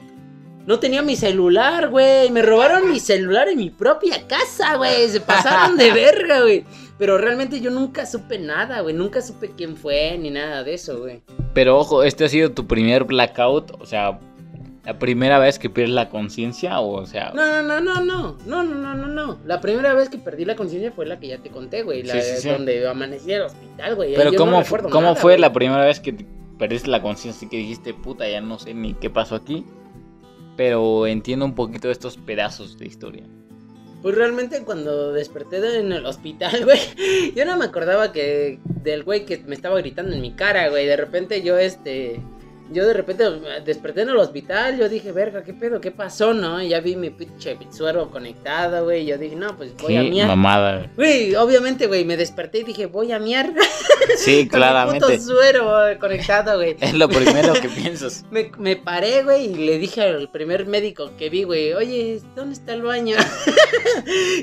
no 0.65 0.79
tenía 0.79 1.01
mi 1.01 1.15
celular, 1.15 1.89
güey. 1.89 2.31
Me 2.31 2.41
robaron 2.41 2.91
mi 2.91 2.99
celular 2.99 3.47
en 3.47 3.57
mi 3.57 3.69
propia 3.69 4.27
casa, 4.27 4.75
güey. 4.75 5.07
Se 5.09 5.21
pasaron 5.21 5.77
de 5.77 5.91
verga, 5.93 6.41
güey. 6.41 6.63
Pero 6.97 7.17
realmente 7.17 7.61
yo 7.61 7.71
nunca 7.71 8.05
supe 8.05 8.37
nada, 8.39 8.81
güey. 8.81 8.93
Nunca 8.93 9.21
supe 9.21 9.51
quién 9.55 9.77
fue 9.77 10.17
ni 10.17 10.31
nada 10.31 10.63
de 10.63 10.73
eso, 10.73 10.99
güey. 10.99 11.21
Pero 11.53 11.77
ojo, 11.77 12.03
este 12.03 12.25
ha 12.25 12.29
sido 12.29 12.51
tu 12.51 12.67
primer 12.67 13.05
blackout, 13.05 13.71
o 13.79 13.85
sea, 13.85 14.19
la 14.85 14.97
primera 14.97 15.39
vez 15.39 15.59
que 15.59 15.69
pierdes 15.69 15.93
la 15.93 16.09
conciencia, 16.09 16.79
o 16.79 17.05
sea, 17.05 17.31
No, 17.35 17.61
no, 17.61 17.79
no, 17.81 18.01
no, 18.01 18.01
no, 18.03 18.37
no, 18.45 18.63
no, 18.63 18.73
no, 18.75 18.95
no, 18.95 19.07
no. 19.07 19.39
La 19.45 19.59
primera 19.61 19.93
vez 19.93 20.09
que 20.09 20.17
perdí 20.17 20.45
la 20.45 20.55
conciencia 20.55 20.91
fue 20.91 21.05
la 21.05 21.19
que 21.19 21.27
ya 21.27 21.37
te 21.39 21.49
conté, 21.49 21.83
güey. 21.83 22.03
La 22.03 22.13
Sí, 22.15 22.21
sí, 22.35 22.41
sí. 22.43 22.49
donde 22.49 22.87
amanecí 22.87 23.31
en 23.31 23.37
el 23.37 23.43
hospital, 23.43 23.95
güey. 23.95 24.15
pero 24.15 24.31
Yo 24.31 24.37
¿cómo, 24.37 24.59
no 24.61 24.65
cómo 24.89 25.01
nada, 25.01 25.15
fue 25.15 25.33
güey. 25.33 25.41
la 25.41 25.51
primera 25.53 25.83
vez 25.85 25.99
que 25.99 26.13
te 26.13 26.25
perdiste 26.57 26.89
la 26.89 27.01
conciencia 27.01 27.45
y 27.45 27.49
que 27.49 27.57
dijiste, 27.57 27.93
puta, 27.93 28.27
ya 28.29 28.41
no 28.41 28.57
sé 28.57 28.73
ni 28.73 28.93
qué 28.93 29.09
pasó 29.09 29.35
aquí? 29.35 29.65
Pero 30.57 31.07
entiendo 31.07 31.45
un 31.45 31.55
poquito 31.55 31.87
de 31.87 31.93
estos 31.93 32.17
pedazos 32.17 32.77
de 32.77 32.85
historia. 32.85 33.23
Pues 34.01 34.15
realmente 34.15 34.63
cuando 34.63 35.11
desperté 35.13 35.59
de- 35.61 35.79
en 35.79 35.91
el 35.91 36.05
hospital, 36.05 36.51
güey, 36.65 36.79
yo 37.35 37.45
no 37.45 37.57
me 37.57 37.65
acordaba 37.65 38.11
que 38.11 38.59
del 38.65 39.03
güey 39.03 39.25
que 39.25 39.37
me 39.39 39.55
estaba 39.55 39.77
gritando 39.79 40.13
en 40.13 40.21
mi 40.21 40.31
cara, 40.33 40.69
güey. 40.69 40.85
De 40.85 40.95
repente 40.97 41.41
yo, 41.43 41.57
este, 41.57 42.21
yo 42.71 42.85
de 42.87 42.93
repente 42.93 43.23
desperté 43.65 44.01
en 44.01 44.09
el 44.09 44.17
hospital, 44.17 44.77
yo 44.77 44.87
dije, 44.89 45.11
verga, 45.11 45.43
¿qué 45.43 45.53
pedo? 45.53 45.81
¿Qué 45.81 45.91
pasó, 45.91 46.33
no? 46.33 46.61
Y 46.61 46.69
ya 46.69 46.79
vi 46.81 46.95
mi 46.95 47.09
pinche 47.09 47.57
suero 47.71 48.09
conectado, 48.11 48.83
güey. 48.83 49.05
Yo 49.05 49.17
dije, 49.17 49.35
no, 49.35 49.55
pues 49.57 49.75
voy 49.77 49.97
a 49.97 50.03
miar. 50.03 50.27
mamada. 50.27 50.89
Güey, 50.95 51.35
obviamente, 51.35 51.87
güey, 51.87 52.05
me 52.05 52.17
desperté 52.17 52.59
y 52.59 52.63
dije, 52.63 52.85
voy 52.85 53.11
a 53.11 53.19
miar. 53.19 53.51
Sí, 54.17 54.47
Con 54.49 54.59
claramente. 54.59 55.05
puto 55.05 55.21
suero 55.21 55.69
conectado, 55.99 56.55
güey. 56.57 56.75
Es 56.81 56.93
lo 56.93 57.07
primero 57.09 57.53
que 57.53 57.69
piensas. 57.81 58.25
Me, 58.31 58.51
me 58.57 58.75
paré, 58.75 59.23
güey, 59.23 59.45
y 59.45 59.53
le 59.55 59.77
dije 59.77 60.01
al 60.01 60.29
primer 60.29 60.65
médico 60.65 61.11
que 61.17 61.29
vi, 61.29 61.43
güey, 61.43 61.73
oye, 61.73 62.19
¿dónde 62.35 62.53
está 62.55 62.73
el 62.73 62.81
baño? 62.81 63.15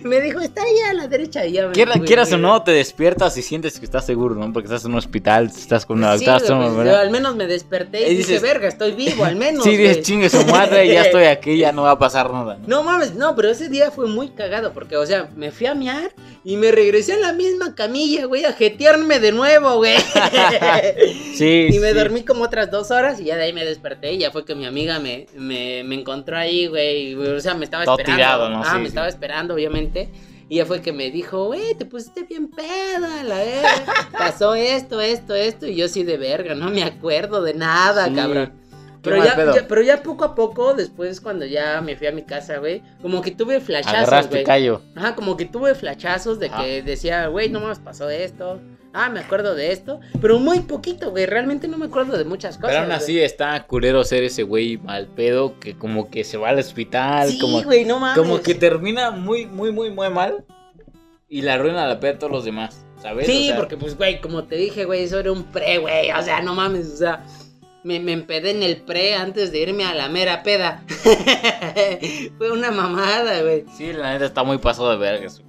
me 0.05 0.21
dijo, 0.21 0.41
está 0.41 0.63
ahí 0.63 0.79
a 0.91 0.93
la 0.95 1.09
derecha. 1.09 1.45
Y 1.47 1.53
ya 1.53 1.67
me 1.67 1.73
Quiera- 1.73 1.93
fui, 1.95 2.07
quieras 2.07 2.33
o 2.33 2.39
no, 2.39 2.63
te 2.63 2.71
despiertas 2.73 3.37
y 3.37 3.43
sientes 3.43 3.79
que 3.79 3.85
estás 3.85 4.07
seguro, 4.07 4.35
¿no? 4.35 4.53
Porque 4.53 4.67
estás 4.67 4.85
en 4.85 4.93
un 4.93 4.99
hospital, 4.99 5.47
estás 5.47 5.85
con 5.87 5.99
una 5.99 6.17
Sí, 6.19 6.25
doctora, 6.25 6.55
güey, 6.55 6.61
estás 6.69 6.75
pues, 6.77 6.89
yo 6.89 6.97
al 6.99 7.11
menos 7.11 7.37
me 7.37 7.47
desperté 7.47 8.13
y, 8.13 8.16
Dices- 8.19 8.43
verga, 8.43 8.69
estoy 8.69 8.93
vivo, 8.93 9.25
al 9.25 9.37
menos. 9.37 9.65
Sí, 9.65 9.71
dices, 9.77 9.93
güey". 9.97 10.03
chingue 10.03 10.29
su 10.31 10.45
madre, 10.47 10.87
ya 10.89 11.03
estoy 11.03 11.25
aquí, 11.27 11.57
ya 11.59 11.73
no 11.73 11.83
va 11.83 11.93
a 11.93 11.99
pasar 11.99 12.33
nada. 12.33 12.59
¿no? 12.59 12.67
No 12.67 12.83
mames, 12.83 13.15
no, 13.15 13.35
pero 13.37 13.49
ese 13.51 13.69
día 13.69 13.91
fue 13.91 14.07
muy 14.07 14.29
cagado 14.31 14.73
porque, 14.73 14.97
o 14.97 15.07
sea, 15.07 15.29
me 15.37 15.51
fui 15.53 15.67
a 15.67 15.75
miar 15.75 16.13
y 16.45 16.57
me 16.57 16.71
regresé 16.73 17.15
a 17.15 17.19
la 17.19 17.33
misma 17.33 17.75
camilla, 17.75 18.27
güey, 18.27 18.45
a 18.45 18.53
jetearme 18.53 19.21
de 19.21 19.33
nuevo, 19.33 19.77
güey. 19.77 19.97
Sí, 21.35 21.69
Y 21.73 21.79
me 21.79 21.91
sí. 21.91 21.95
dormí 21.95 22.23
como 22.23 22.45
otras 22.45 22.71
dos 22.71 22.91
horas 22.91 23.21
y 23.21 23.25
ya 23.25 23.37
de 23.37 23.45
ahí 23.45 23.53
me 23.53 23.65
desperté 23.65 24.13
y 24.13 24.19
ya 24.19 24.31
fue 24.31 24.45
que 24.45 24.55
mi 24.55 24.67
amiga 24.67 24.99
me, 24.99 25.27
me, 25.37 25.83
me 25.85 25.95
encontró 25.97 26.37
ahí, 26.37 26.67
güey. 26.67 27.15
O 27.15 27.41
sea, 27.41 27.55
me 27.55 27.65
estaba 27.65 27.85
Todo 27.85 27.99
esperando. 27.99 28.17
tirado, 28.17 28.51
¿no? 28.51 28.63
Ah, 28.65 28.71
Sí, 28.73 28.77
me 28.79 28.83
sí. 28.85 28.89
estaba 28.89 29.09
esperando, 29.09 29.55
obviamente. 29.55 30.09
Y 30.49 30.57
ya 30.57 30.67
fue 30.67 30.81
que 30.81 30.93
me 30.93 31.11
dijo, 31.11 31.47
güey, 31.47 31.75
te 31.75 31.85
pusiste 31.87 32.23
bien 32.23 32.49
peda, 32.49 33.25
la 33.25 33.39
verga. 33.39 33.85
Pasó 34.13 34.55
esto, 34.55 35.01
esto, 35.01 35.35
esto. 35.35 35.67
Y 35.67 35.75
yo 35.75 35.89
sí 35.89 36.05
de 36.05 36.17
verga, 36.19 36.55
no 36.55 36.71
me 36.71 36.85
acuerdo 36.85 37.43
de 37.43 37.55
nada, 37.55 38.07
Sí. 38.07 38.15
cabrón. 38.15 38.53
Pero 39.03 39.25
ya, 39.25 39.67
pero 39.69 39.83
ya 39.83 40.03
poco 40.03 40.25
a 40.25 40.35
poco, 40.35 40.75
después 40.75 41.21
cuando 41.21 41.47
ya 41.47 41.81
me 41.81 41.95
fui 41.97 42.09
a 42.09 42.13
mi 42.13 42.23
casa, 42.23 42.59
güey, 42.59 42.83
como 43.03 43.23
que 43.23 43.31
tuve 43.31 43.61
flashazos, 43.61 43.99
Agarraste 43.99 44.35
güey. 44.37 44.45
callo. 44.45 44.83
Ajá, 44.97 45.15
como 45.15 45.37
que 45.37 45.45
tuve 45.45 45.77
flashazos 45.77 46.41
de 46.41 46.51
que 46.51 46.83
decía, 46.83 47.29
güey, 47.29 47.49
no 47.49 47.61
más 47.61 47.79
pasó 47.79 48.11
esto. 48.11 48.61
Ah, 48.99 49.11
me 49.11 49.21
acuerdo 49.21 49.55
de 49.55 49.73
esto. 49.73 50.01
Pero 50.21 50.39
muy 50.39 50.61
poquito, 50.61 51.11
güey. 51.11 51.27
Realmente 51.27 51.69
no 51.69 51.77
me 51.79 51.87
acuerdo 51.87 52.17
de 52.17 52.25
muchas 52.25 52.57
cosas. 52.57 52.71
Pero 52.71 52.79
aún 52.81 52.87
güey. 52.89 52.97
así 52.99 53.21
está 53.21 53.67
culero 53.67 54.03
ser 54.05 54.25
ese 54.25 54.43
güey 54.43 54.79
mal 54.79 55.07
pedo 55.09 55.59
que 55.61 55.77
como 55.77 56.11
que 56.11 56.25
se 56.25 56.37
va 56.39 56.49
al 56.49 56.59
hospital, 56.59 57.29
Sí, 57.31 57.39
como, 57.39 57.63
güey, 57.63 57.85
no 57.85 57.99
mames. 58.01 58.19
como 58.19 58.41
que 58.41 58.55
termina 58.55 59.11
muy, 59.11 59.47
muy, 59.47 59.71
muy, 59.73 59.91
muy 59.91 60.09
mal 60.11 60.45
y 61.29 61.43
la 61.43 61.55
arruina 61.55 61.87
la 61.87 62.01
peda 62.01 62.13
a 62.13 62.19
todos 62.19 62.33
los 62.33 62.45
demás, 62.45 62.85
¿sabes? 63.03 63.27
Sí, 63.27 63.45
O 63.45 63.47
sea, 63.49 63.57
porque 63.57 63.77
pues, 63.77 63.97
güey, 63.97 64.21
como 64.21 64.45
te 64.45 64.57
dije, 64.57 64.85
güey, 64.85 65.05
eso 65.05 65.19
era 65.19 65.33
un 65.33 65.45
pre, 65.45 65.79
güey. 65.79 66.11
O 66.13 66.23
sea, 66.23 66.41
no 66.41 66.55
mames, 66.55 66.87
o 66.93 66.97
sea, 66.97 67.25
me, 67.85 68.01
me 68.01 68.13
empedé 68.13 68.51
en 68.53 68.63
el 68.63 68.79
pre 68.79 69.15
antes 69.15 69.53
de 69.53 69.61
irme 69.61 69.85
a 69.85 69.95
la 69.95 70.09
mera 70.09 70.43
peda. 70.43 70.83
Fue 72.39 72.51
una 72.51 72.71
mamada, 72.71 73.43
güey. 73.43 73.65
Sí, 73.77 73.93
la 73.93 74.13
neta 74.13 74.25
está 74.27 74.43
muy 74.43 74.59
pasado 74.59 74.91
de 74.91 74.97
vergas. 74.97 75.41
güey. 75.41 75.47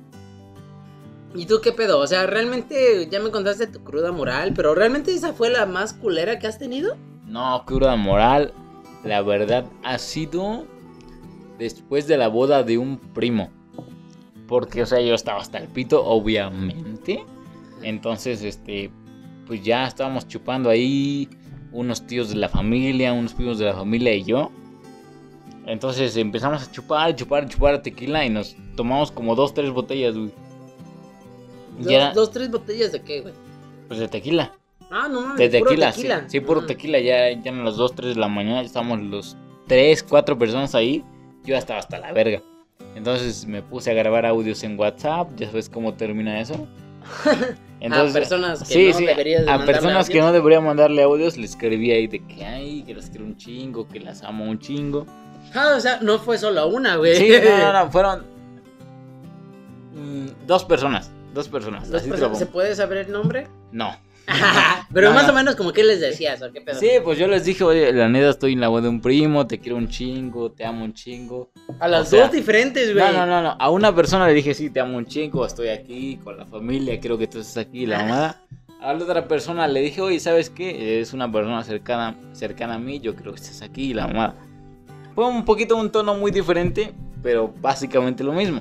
¿Y 1.36 1.46
tú 1.46 1.60
qué 1.62 1.72
pedo? 1.72 2.00
O 2.00 2.08
sea, 2.08 2.26
realmente 2.26 3.08
ya 3.10 3.20
me 3.20 3.32
contaste 3.32 3.68
tu 3.68 3.84
cruda 3.84 4.12
moral, 4.12 4.54
pero 4.56 4.74
realmente 4.74 5.13
esa 5.13 5.34
fue 5.34 5.50
la 5.50 5.66
más 5.66 5.94
culera 5.94 6.40
que 6.40 6.48
has 6.48 6.58
tenido. 6.58 6.96
No, 7.26 7.63
cura 7.66 7.96
moral, 7.96 8.54
la 9.04 9.22
verdad 9.22 9.66
ha 9.84 9.98
sido 9.98 10.66
después 11.60 12.08
de 12.08 12.18
la 12.18 12.28
boda 12.28 12.63
de 12.63 12.78
un 12.78 12.98
primo. 12.98 13.52
Porque, 14.48 14.82
o 14.82 14.86
sea, 14.86 15.02
yo 15.02 15.13
estaba 15.13 15.42
hasta 15.42 15.58
el 15.58 15.68
pito, 15.68 16.06
obviamente. 16.06 17.26
Entonces, 17.82 18.44
este, 18.44 18.90
pues 19.46 19.62
ya 19.63 19.86
estábamos 19.86 20.28
chupando 20.28 20.70
ahí 20.70 21.30
unos 21.72 22.08
tíos 22.08 22.30
de 22.30 22.36
la 22.36 22.50
familia, 22.50 23.12
unos 23.13 23.34
primos 23.34 23.60
de 23.60 23.66
la 23.66 23.74
familia 23.74 24.16
y 24.16 24.24
yo. 24.24 24.52
Entonces 25.66 26.16
empezamos 26.16 26.66
a 26.66 26.72
chupar, 26.72 27.13
chupar, 27.16 27.48
chupar 27.50 27.82
tequila 27.82 28.26
y 28.26 28.30
nos 28.30 28.56
tomamos 28.78 29.12
como 29.12 29.36
dos, 29.36 29.54
tres 29.54 29.70
botellas, 29.72 30.18
güey. 30.18 30.32
Dos, 31.78 31.92
ya, 31.92 32.12
dos, 32.12 32.32
tres 32.32 32.50
botellas 32.50 32.92
de 32.92 33.02
qué, 33.02 33.22
güey? 33.22 33.34
Pues 33.88 34.00
de 34.00 34.08
tequila. 34.08 34.54
Ah, 34.90 35.08
no 35.10 35.36
De 35.36 35.50
tequila, 35.50 35.92
Sí, 35.92 36.08
sí, 36.28 36.40
puro 36.40 36.62
ah. 36.62 36.68
tequila. 36.68 37.00
Ya, 37.00 37.32
ya 37.32 37.52
en 37.52 37.66
las 37.66 37.76
dos, 37.76 37.94
tres 37.94 38.16
de 38.16 38.22
la 38.22 38.28
mañana 38.28 38.62
estamos 38.62 39.00
los 39.02 39.36
tres, 39.68 40.04
cuatro 40.04 40.38
personas 40.38 40.76
ahí. 40.76 41.04
Yo 41.44 41.54
ya 41.54 41.60
estaba 41.60 41.80
hasta 41.80 42.00
la 42.00 42.12
verga. 42.12 42.42
Entonces 42.96 43.46
me 43.46 43.62
puse 43.62 43.92
a 43.92 43.94
grabar 43.94 44.26
audios 44.26 44.63
en 44.63 44.80
WhatsApp. 44.80 45.30
Ya 45.36 45.48
sabes 45.48 45.70
cómo 45.70 45.94
termina 45.94 46.40
eso. 46.40 46.68
Entonces, 47.80 48.16
a 48.16 48.20
personas 48.20 48.68
que 48.68 48.92
no 48.92 48.98
deberías 48.98 49.48
A 49.48 49.63
personas 49.63 50.10
que 50.10 50.20
no 50.20 50.32
debería 50.32 50.60
mandarle 50.60 51.04
audios, 51.04 51.38
le 51.38 51.46
escribí 51.46 51.92
ahí 51.92 52.08
de 52.08 52.26
que 52.26 52.44
ay, 52.44 52.84
que 52.84 52.96
las 52.96 53.10
quiero 53.10 53.26
un 53.26 53.38
chingo, 53.38 53.88
que 53.88 54.00
las 54.00 54.24
amo 54.24 54.46
un 54.46 54.58
chingo. 54.60 55.06
Ah, 55.54 55.76
o 55.78 55.80
sea, 55.80 56.00
no 56.02 56.18
fue 56.20 56.38
solo 56.38 56.68
una, 56.68 56.96
güey. 56.96 57.16
Sí, 57.16 57.32
no, 57.44 57.74
no, 57.74 57.92
fueron 57.92 58.26
mm, 59.94 60.48
dos 60.48 60.66
personas. 60.66 61.12
Dos 61.38 61.50
personas. 61.50 61.88
¿Se 62.39 62.47
puede 62.47 62.73
saber 62.73 62.97
el 62.97 63.12
nombre? 63.12 63.47
No. 63.71 63.95
Pero 64.91 65.13
más 65.13 65.30
o 65.30 65.34
menos 65.34 65.56
como 65.56 65.71
que 65.71 65.84
les 65.84 66.00
decías, 66.00 66.41
¿o 66.41 66.52
qué 66.52 66.62
pedo? 66.62 66.80
Sí, 66.80 66.89
pues 67.04 67.19
yo 67.19 67.28
les 67.28 67.45
dije, 67.45 67.63
oye, 67.63 67.93
la 67.93 68.10
neta 68.10 68.32
estoy 68.32 68.54
en 68.54 68.60
la 68.60 68.69
voz 68.69 68.82
de 68.82 68.89
un 68.89 69.00
primo, 69.00 69.45
te 69.45 69.60
quiero 69.60 69.78
un 69.78 69.88
chingo, 69.88 70.52
te 70.52 70.65
amo 70.65 70.84
un 70.84 70.95
chingo. 70.95 71.52
A 71.80 71.88
las 71.88 72.10
dos 72.10 72.32
diferentes, 72.32 72.91
güey. 72.91 73.06
No, 73.06 73.13
no, 73.13 73.26
no, 73.28 73.43
no. 73.43 73.56
A 73.60 73.69
una 73.69 73.93
persona 73.93 74.26
le 74.26 74.34
dije, 74.34 74.56
sí, 74.56 74.71
te 74.71 74.80
amo 74.80 74.97
un 74.97 75.06
chingo, 75.06 75.45
estoy 75.45 75.67
aquí 75.67 76.19
con 76.23 76.38
la 76.38 76.47
familia, 76.47 77.00
quiero 77.00 77.19
que 77.19 77.28
tú 77.28 77.39
estés 77.39 77.58
aquí, 77.58 77.86
la 77.86 78.00
mamada. 78.00 78.41
A 78.82 78.93
la 78.93 79.04
otra 79.04 79.28
persona 79.28 79.67
le 79.67 79.82
dije, 79.82 80.02
oye, 80.02 80.19
¿sabes 80.19 80.50
qué? 80.50 81.00
Es 81.00 81.13
una 81.13 81.32
persona 81.32 81.63
cercana, 81.63 82.15
cercana 82.34 82.73
a 82.73 82.80
mí, 82.80 83.00
yo 83.00 83.15
creo 83.15 83.34
que 83.34 83.41
estés 83.41 83.62
aquí, 83.62 83.93
la 83.93 84.08
mamada. 84.08 84.34
Fue 85.13 85.28
un 85.28 85.45
poquito 85.45 85.76
un 85.76 85.91
tono 85.91 86.15
muy 86.15 86.32
diferente, 86.32 86.95
pero 87.21 87.54
básicamente 87.62 88.23
lo 88.23 88.34
mismo. 88.34 88.60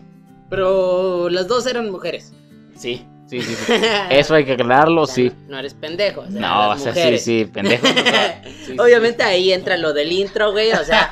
Pero 0.50 1.30
las 1.30 1.48
dos 1.48 1.66
eran 1.66 1.90
mujeres. 1.90 2.34
Sí, 2.76 3.06
sí, 3.26 3.40
sí. 3.40 3.72
Eso 4.10 4.34
hay 4.34 4.44
que 4.44 4.52
aclararlo, 4.52 5.06
sí. 5.06 5.32
No 5.48 5.58
eres 5.58 5.74
pendejo. 5.74 6.22
O 6.22 6.30
sea, 6.30 6.40
no, 6.40 6.70
o 6.70 6.78
sea, 6.78 6.94
sí, 6.94 7.18
sí, 7.18 7.44
pendejo. 7.44 7.86
Obviamente 8.78 9.22
ahí 9.22 9.52
entra 9.52 9.76
lo 9.76 9.92
del 9.92 10.12
intro, 10.12 10.52
güey. 10.52 10.72
O 10.72 10.84
sea, 10.84 11.10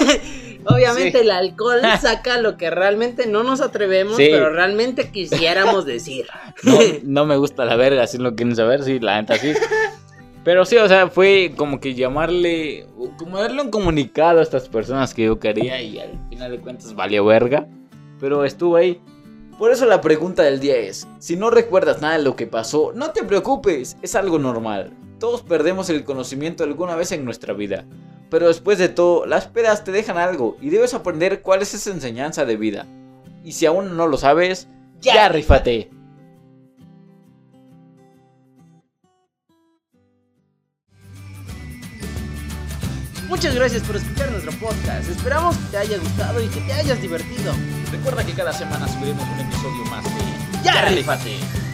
obviamente 0.66 1.20
el 1.20 1.30
alcohol 1.30 1.80
saca 2.00 2.38
lo 2.38 2.56
que 2.56 2.70
realmente 2.70 3.26
no 3.26 3.42
nos 3.42 3.60
atrevemos, 3.60 4.16
pero 4.16 4.50
realmente 4.50 5.10
quisiéramos 5.10 5.84
decir. 5.86 6.26
No, 6.62 6.78
no, 7.04 7.26
me 7.26 7.36
gusta 7.36 7.64
la 7.64 7.76
verga, 7.76 8.06
si 8.06 8.18
lo 8.18 8.34
quieren 8.34 8.56
saber, 8.56 8.82
sí, 8.82 8.98
la 8.98 9.20
neta 9.20 9.36
sí. 9.36 9.52
Pero 10.46 10.64
sí, 10.64 10.76
o 10.76 10.86
sea, 10.86 11.08
fue 11.08 11.52
como 11.56 11.80
que 11.80 11.94
llamarle, 11.94 12.86
como 13.18 13.36
darle 13.36 13.62
un 13.62 13.70
comunicado 13.70 14.38
a 14.38 14.42
estas 14.44 14.68
personas 14.68 15.12
que 15.12 15.24
yo 15.24 15.40
quería 15.40 15.82
y 15.82 15.98
al 15.98 16.20
final 16.28 16.52
de 16.52 16.60
cuentas 16.60 16.94
valió 16.94 17.24
verga. 17.24 17.66
Pero 18.20 18.44
estuvo 18.44 18.76
ahí. 18.76 19.00
Por 19.58 19.70
eso 19.70 19.86
la 19.86 20.02
pregunta 20.02 20.42
del 20.42 20.60
día 20.60 20.76
es, 20.76 21.08
si 21.18 21.34
no 21.34 21.48
recuerdas 21.48 22.02
nada 22.02 22.18
de 22.18 22.24
lo 22.24 22.36
que 22.36 22.46
pasó, 22.46 22.92
no 22.94 23.12
te 23.12 23.24
preocupes, 23.24 23.96
es 24.02 24.14
algo 24.14 24.38
normal. 24.38 24.92
Todos 25.18 25.40
perdemos 25.40 25.88
el 25.88 26.04
conocimiento 26.04 26.62
alguna 26.62 26.94
vez 26.94 27.10
en 27.12 27.24
nuestra 27.24 27.54
vida. 27.54 27.86
Pero 28.28 28.48
después 28.48 28.76
de 28.78 28.90
todo, 28.90 29.24
las 29.24 29.46
pedas 29.46 29.82
te 29.82 29.92
dejan 29.92 30.18
algo 30.18 30.58
y 30.60 30.68
debes 30.68 30.92
aprender 30.92 31.40
cuál 31.40 31.62
es 31.62 31.72
esa 31.72 31.90
enseñanza 31.90 32.44
de 32.44 32.56
vida. 32.56 32.86
Y 33.44 33.52
si 33.52 33.64
aún 33.64 33.96
no 33.96 34.06
lo 34.06 34.18
sabes, 34.18 34.68
ya, 35.00 35.14
ya 35.14 35.28
rifate. 35.30 35.90
Muchas 43.28 43.54
gracias 43.54 43.82
por 43.82 43.96
escuchar 43.96 44.30
nuestro 44.30 44.52
podcast. 44.52 45.08
Esperamos 45.08 45.56
que 45.56 45.64
te 45.72 45.78
haya 45.78 45.98
gustado 45.98 46.42
y 46.42 46.48
que 46.48 46.60
te 46.60 46.72
hayas 46.72 47.00
divertido. 47.02 47.52
Recuerda 47.90 48.24
que 48.24 48.32
cada 48.32 48.52
semana 48.52 48.86
subiremos 48.88 49.24
un 49.28 49.40
episodio 49.40 49.84
más 49.86 50.04
de 50.04 50.10
¡Ya, 50.62 50.74
¡Ya 50.74 51.65